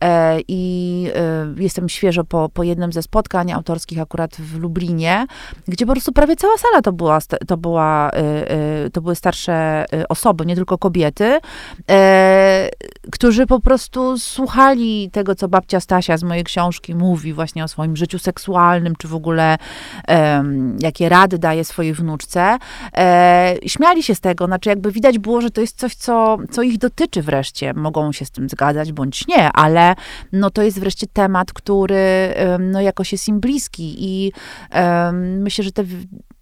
[0.00, 5.26] e, i e, jestem świeżo po, po jednym ze spotkań autorskich akurat w Lublinie,
[5.68, 9.52] gdzie po prostu prawie cała sala to była, to była, e, e, to były starsze
[9.52, 11.38] e, osoby, nie tylko kobiety,
[11.90, 12.68] e,
[13.12, 17.96] którzy po prostu słuchali tego, co babcia Stasia z mojej książki mówi właśnie o swoim
[17.96, 19.58] życiu seksualnym, czy w ogóle
[20.08, 22.58] em, jakie rady daje swojej wnuczce.
[22.96, 26.62] E, śmiali się z tego, znaczy jakby widać było, że to jest coś, co, co
[26.62, 27.74] ich dotyczy wreszcie.
[27.74, 29.94] Mogą się z tym zgadzać bądź nie, ale
[30.32, 34.32] no to jest wreszcie temat, który em, no jakoś jest im bliski i
[34.70, 35.84] em, myślę, że te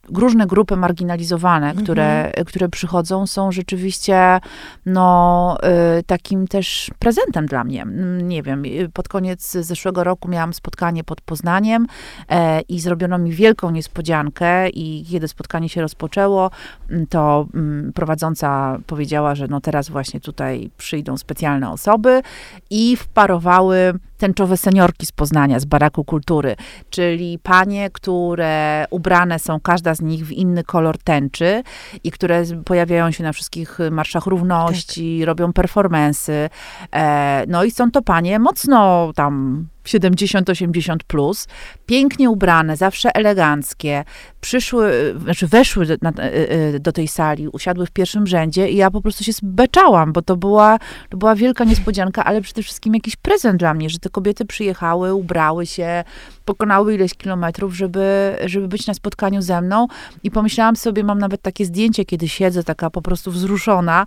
[0.08, 4.40] różne grupy marginalizowane, które, które przychodzą, są rzeczywiście
[4.86, 5.56] no,
[5.98, 7.82] y, takim też prezentem dla mnie.
[7.82, 11.86] Mm, Nie wiem, y, pod koniec zeszłego roku miałam spotkanie pod Poznaniem
[12.28, 16.50] e, i zrobiono mi wielką niespodziankę i kiedy spotkanie się rozpoczęło,
[16.90, 22.22] mm, to mm, prowadząca powiedziała, że no teraz właśnie tutaj przyjdą specjalne osoby
[22.70, 23.92] i wparowały
[24.22, 26.56] tęczowe seniorki z Poznania, z Baraku Kultury,
[26.90, 31.62] czyli panie, które ubrane są, każda z nich w inny kolor tęczy
[32.04, 36.50] i które pojawiają się na wszystkich marszach równości, robią performensy.
[36.92, 41.48] E, no i są to panie mocno tam 70-80 plus,
[41.86, 44.04] pięknie ubrane, zawsze eleganckie,
[44.40, 48.90] przyszły, znaczy weszły do, e, e, do tej sali, usiadły w pierwszym rzędzie i ja
[48.90, 50.78] po prostu się zbeczałam, bo to była,
[51.08, 55.14] to była wielka niespodzianka, ale przede wszystkim jakiś prezent dla mnie, że te kobiety przyjechały,
[55.14, 56.04] ubrały się,
[56.44, 59.86] pokonały ileś kilometrów, żeby, żeby być na spotkaniu ze mną.
[60.22, 64.06] I pomyślałam sobie, mam nawet takie zdjęcie, kiedy siedzę taka po prostu wzruszona e,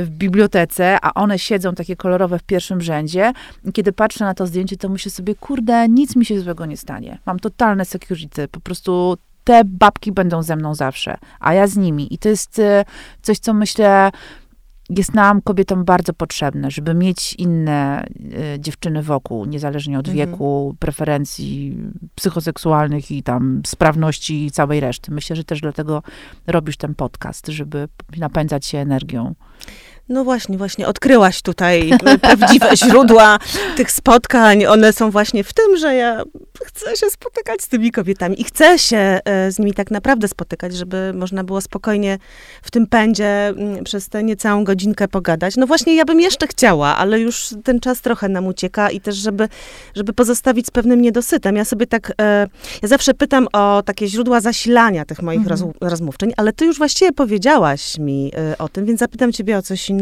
[0.00, 3.32] w bibliotece, a one siedzą takie kolorowe w pierwszym rzędzie.
[3.64, 6.76] I kiedy patrzę na to zdjęcie, to myślę sobie, kurde, nic mi się złego nie
[6.76, 7.18] stanie.
[7.26, 12.14] Mam totalne security, po prostu te babki będą ze mną zawsze, a ja z nimi.
[12.14, 12.84] I to jest e,
[13.22, 14.10] coś, co myślę,
[14.90, 18.04] jest nam, kobietom, bardzo potrzebne, żeby mieć inne
[18.54, 20.30] e, dziewczyny wokół, niezależnie od Mhm.
[20.30, 21.76] wieku, preferencji
[22.14, 25.10] psychoseksualnych i tam sprawności i całej reszty.
[25.12, 26.02] Myślę, że też dlatego
[26.46, 29.34] robisz ten podcast, żeby napędzać się energią.
[30.08, 33.38] No właśnie, właśnie, odkryłaś tutaj e, prawdziwe źródła
[33.76, 34.66] tych spotkań.
[34.66, 36.22] One są właśnie w tym, że ja
[36.64, 40.76] chcę się spotykać z tymi kobietami i chcę się e, z nimi tak naprawdę spotykać,
[40.76, 42.18] żeby można było spokojnie
[42.62, 45.56] w tym pędzie mm, przez tę niecałą godzinkę pogadać.
[45.56, 49.16] No właśnie, ja bym jeszcze chciała, ale już ten czas trochę nam ucieka i też,
[49.16, 49.48] żeby,
[49.94, 51.56] żeby pozostawić z pewnym niedosytem.
[51.56, 52.46] Ja sobie tak, e,
[52.82, 55.72] ja zawsze pytam o takie źródła zasilania tych moich Mhm.
[55.80, 59.97] rozmówczyń, ale ty już właściwie powiedziałaś mi o tym, więc zapytam ciebie o coś innego.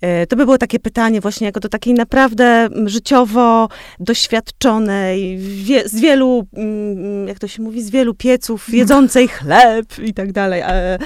[0.00, 3.68] E, To by było takie pytanie właśnie jako do takiej naprawdę mm, życiowo
[4.00, 10.14] doświadczonej, wie, z wielu, mm, jak to się mówi, z wielu pieców jedzącej chleb i
[10.14, 10.98] tak dalej e,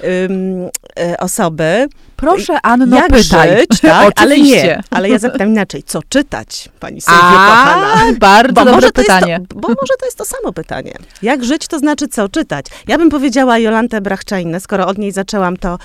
[0.00, 1.88] e, osoby.
[2.16, 3.58] Proszę, Anno, jak pytaj.
[3.58, 4.12] żyć, tak?
[4.16, 4.82] ale nie.
[4.90, 7.94] Ale ja zapytam inaczej, co czytać, pani Sylwio kochana?
[8.18, 9.40] bardzo dobre może to pytanie.
[9.48, 10.92] To, bo może to jest to samo pytanie.
[11.22, 12.66] Jak żyć, to znaczy co czytać?
[12.88, 15.78] Ja bym powiedziała Jolantę Brachczajnę, skoro od niej zaczęłam, to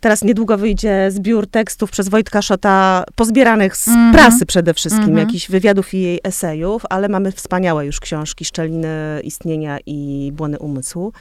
[0.00, 4.12] teraz niedługo wyjdzie zbiór tekstów przez Wojtka Szota, pozbieranych z Mhm.
[4.12, 5.18] prasy przede wszystkim, Mhm.
[5.18, 11.12] jakichś wywiadów i jej esejów, ale mamy wspaniałe już książki Szczeliny Istnienia i Błony Umysłu.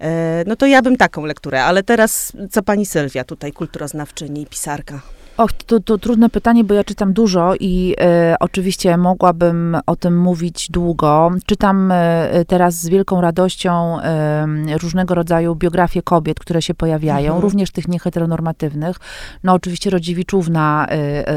[0.00, 3.95] E, No to ja bym taką lekturę, ale teraz co pani Sylwia, tutaj kulturoznawczyni
[4.42, 5.15] i pisarka.
[5.36, 10.18] Och, to, to trudne pytanie, bo ja czytam dużo i e, oczywiście mogłabym o tym
[10.18, 11.30] mówić długo.
[11.46, 14.46] Czytam e, teraz z wielką radością e,
[14.80, 17.42] różnego rodzaju biografie kobiet, które się pojawiają, Mhm.
[17.42, 18.96] również tych nieheteronormatywnych.
[19.44, 20.86] No oczywiście Rodziewiczówna,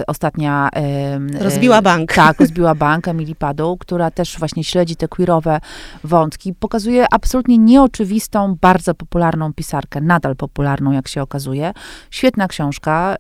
[0.08, 0.70] ostatnia...
[1.40, 2.14] Rozbiła bank.
[2.14, 5.60] Tak, rozbiła bank Emily Padoł, która też właśnie śledzi te queerowe
[6.04, 6.54] wątki.
[6.54, 11.74] Pokazuje absolutnie nieoczywistą, bardzo popularną pisarkę, nadal popularną, jak się okazuje.
[12.12, 13.16] Świetna książka.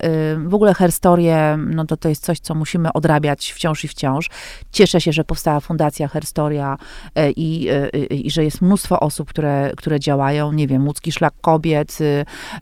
[0.45, 4.29] W ogóle herstorie, no to to jest coś, co musimy odrabiać wciąż i wciąż.
[4.71, 6.77] Cieszę się, że powstała Fundacja Herstoria
[7.19, 10.51] y, i, y, y, i że jest mnóstwo osób, które, które działają.
[10.51, 11.97] Nie wiem, Łódzki Szlak Kobiet.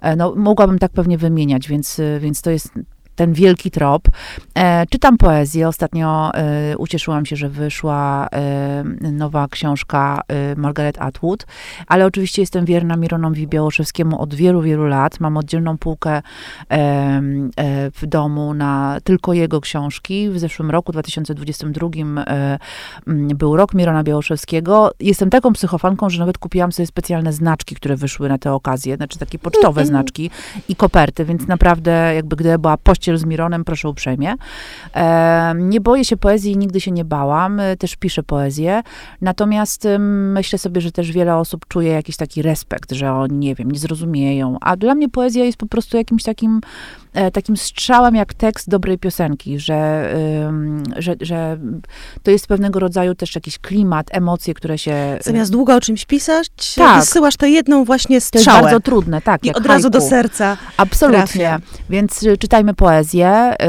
[0.01, 2.71] e, No, mogłabym tak pewnie wymieniać, więc, więc to jest
[3.17, 4.07] ten wielki trop.
[4.55, 5.67] E, czytam poezję.
[5.67, 11.45] Ostatnio e, ucieszyłam się, że wyszła e, nowa książka e, Margaret Atwood,
[11.87, 15.19] ale oczywiście jestem wierna Mironowi Białoszewskiemu od wielu, wielu lat.
[15.19, 16.21] Mam oddzielną półkę e,
[16.71, 17.21] e,
[17.91, 20.29] w domu na tylko jego książki.
[20.29, 21.87] W zeszłym roku, 2022,
[22.27, 22.59] e,
[23.07, 24.91] m, był rok Mirona Białoszewskiego.
[24.99, 29.19] Jestem taką psychofanką, że nawet kupiłam sobie specjalne znaczki, które wyszły na tę okazję, znaczy
[29.19, 30.29] takie pocztowe znaczki
[30.69, 32.77] i koperty, więc naprawdę jakby gdyby była
[33.07, 34.33] pościel z Mironem, proszę uprzejmie.
[35.55, 38.83] Nie boję się poezji nigdy się nie bałam, e, też piszę poezję,
[39.21, 43.55] natomiast em, myślę sobie, że też wiele osób czuje jakiś taki respekt, że oni, nie
[43.55, 46.61] wiem, nie zrozumieją, a dla mnie poezja jest po prostu jakimś takim
[47.33, 50.13] takim strzałem jak tekst dobrej piosenki, że,
[50.97, 51.57] że, że
[52.23, 55.17] to jest pewnego rodzaju też jakiś klimat, emocje, które się...
[55.21, 56.99] Zamiast długo o czymś pisać, Tak.
[56.99, 58.61] wysyłasz tę jedną właśnie to jest strzałę.
[58.61, 60.09] bardzo trudne, tak, I od razu do haiku.
[60.09, 60.57] serca.
[60.77, 61.17] Absolutnie.
[61.17, 61.59] trafia.
[61.89, 63.65] Więc y, czytajmy poezję y,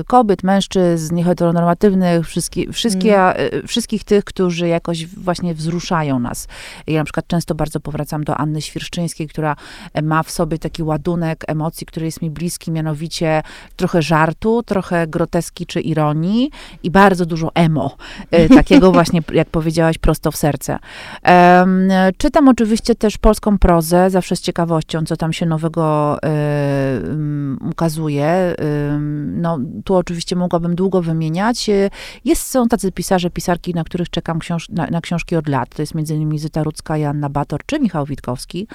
[0.00, 3.36] y, kobiet, mężczyzn, nieheteronormatywnych, wszystkie, wszystkie, Mm.
[3.64, 6.48] y, wszystkich tych, którzy jakoś właśnie wzruszają nas.
[6.86, 9.56] Ja na przykład często bardzo powracam do Anny Świerszczyńskiej, która
[9.94, 13.42] e, ma w sobie taki ładunek emocji, który jest mi bliski, mianowicie
[13.76, 16.50] trochę żartu, trochę groteski czy ironii
[16.82, 17.96] i bardzo dużo emo.
[18.34, 20.78] y, Takiego właśnie, jak powiedziałaś, prosto w serce.
[21.22, 21.88] Em,
[22.18, 28.54] czytam oczywiście też polską prozę, zawsze z ciekawością, co tam się nowego e, um, ukazuje.
[28.92, 31.68] Ym, no, tu oczywiście mogłabym długo wymieniać.
[31.68, 31.90] E,
[32.24, 35.68] Jest, są tacy pisarze, pisarki, na których czekam książ- na, na książki od lat.
[35.74, 38.66] To jest między innymi Zyta Rudzka, Joanna Bator czy Michał Witkowski.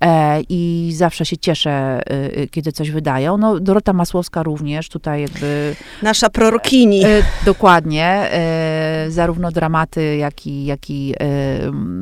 [0.00, 2.02] E, I zawsze się cieszę, e,
[2.36, 3.38] e, kiedy coś wydają.
[3.38, 5.76] No, Dorota Masłowska również, tutaj jakby...
[6.02, 7.04] Nasza prorokini.
[7.04, 8.04] E, dokładnie.
[8.06, 11.26] E, zarówno dramaty, jak i, jak i e,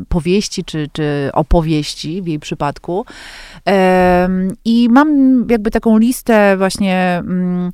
[0.09, 3.05] powieści, czy, czy opowieści w jej przypadku.
[3.65, 5.09] Em, I mam
[5.51, 7.71] jakby taką listę właśnie mm,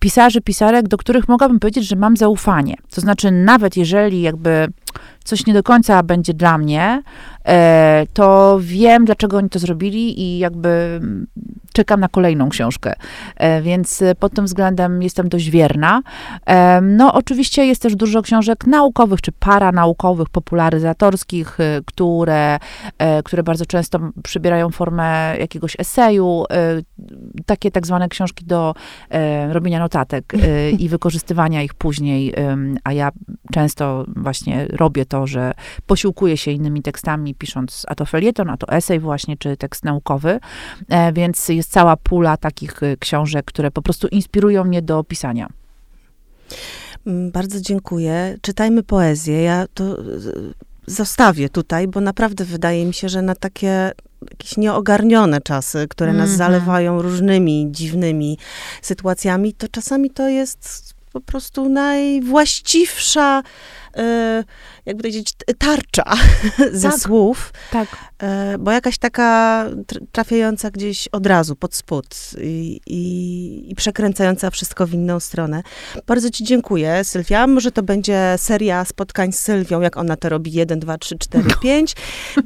[0.00, 2.74] pisarzy, pisarek, do których mogłabym powiedzieć, że mam zaufanie.
[2.94, 4.68] To znaczy, nawet jeżeli jakby
[5.24, 7.02] coś nie do końca będzie dla mnie,
[7.46, 11.00] e, to wiem, dlaczego oni to zrobili i jakby
[11.74, 12.92] czekam na kolejną książkę.
[13.36, 16.02] E, Więc e, pod tym względem jestem dość wierna.
[16.46, 22.58] E, No, oczywiście jest też dużo książek naukowych czy paranaukowych, popularyzatorskich, które,
[23.24, 26.44] które bardzo często przybierają formę jakiegoś eseju,
[27.46, 28.74] takie tak zwane książki do
[29.48, 30.32] robienia notatek
[30.82, 32.34] i wykorzystywania ich później,
[32.84, 33.10] a ja
[33.52, 35.52] często właśnie robię to, że
[35.86, 40.40] posiłkuję się innymi tekstami, pisząc a to felieton, a to esej właśnie, czy tekst naukowy,
[41.12, 45.48] więc jest cała pula takich e, książek, które po prostu inspirują mnie do pisania.
[47.06, 48.36] Mm, Bardzo dziękuję.
[48.42, 49.42] Czytajmy poezję.
[49.42, 50.04] Ja to y,
[50.86, 53.92] zostawię tutaj, bo naprawdę wydaje mi się, że na takie
[54.30, 56.38] jakieś nieogarnione czasy, które nas Mhm.
[56.38, 58.38] zalewają różnymi dziwnymi
[58.82, 63.42] sytuacjami, to czasami to jest po prostu najwłaściwsza,
[63.98, 64.00] y,
[64.86, 66.04] jakby powiedzieć, tarcza
[66.72, 67.00] ze Tak.
[67.00, 67.88] słów, Tak.
[68.54, 72.06] y, bo jakaś taka tr- trafiająca gdzieś od razu pod spód
[72.42, 75.62] i, i, i przekręcająca wszystko w inną stronę.
[76.06, 77.46] Bardzo ci dziękuję, Sylwia.
[77.46, 81.44] Może to będzie seria spotkań z Sylwią, jak ona to robi, 1, 2, 3, 4,
[81.62, 81.92] 5,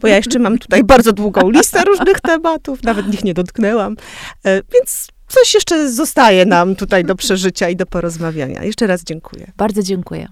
[0.00, 3.96] bo ja jeszcze mam tutaj bardzo długą listę różnych tematów, nawet nich nie dotknęłam,
[4.44, 8.64] E, więc coś jeszcze zostaje nam tutaj do przeżycia i do porozmawiania.
[8.64, 9.52] Jeszcze raz dziękuję.
[9.56, 10.28] Bardzo dziękuję.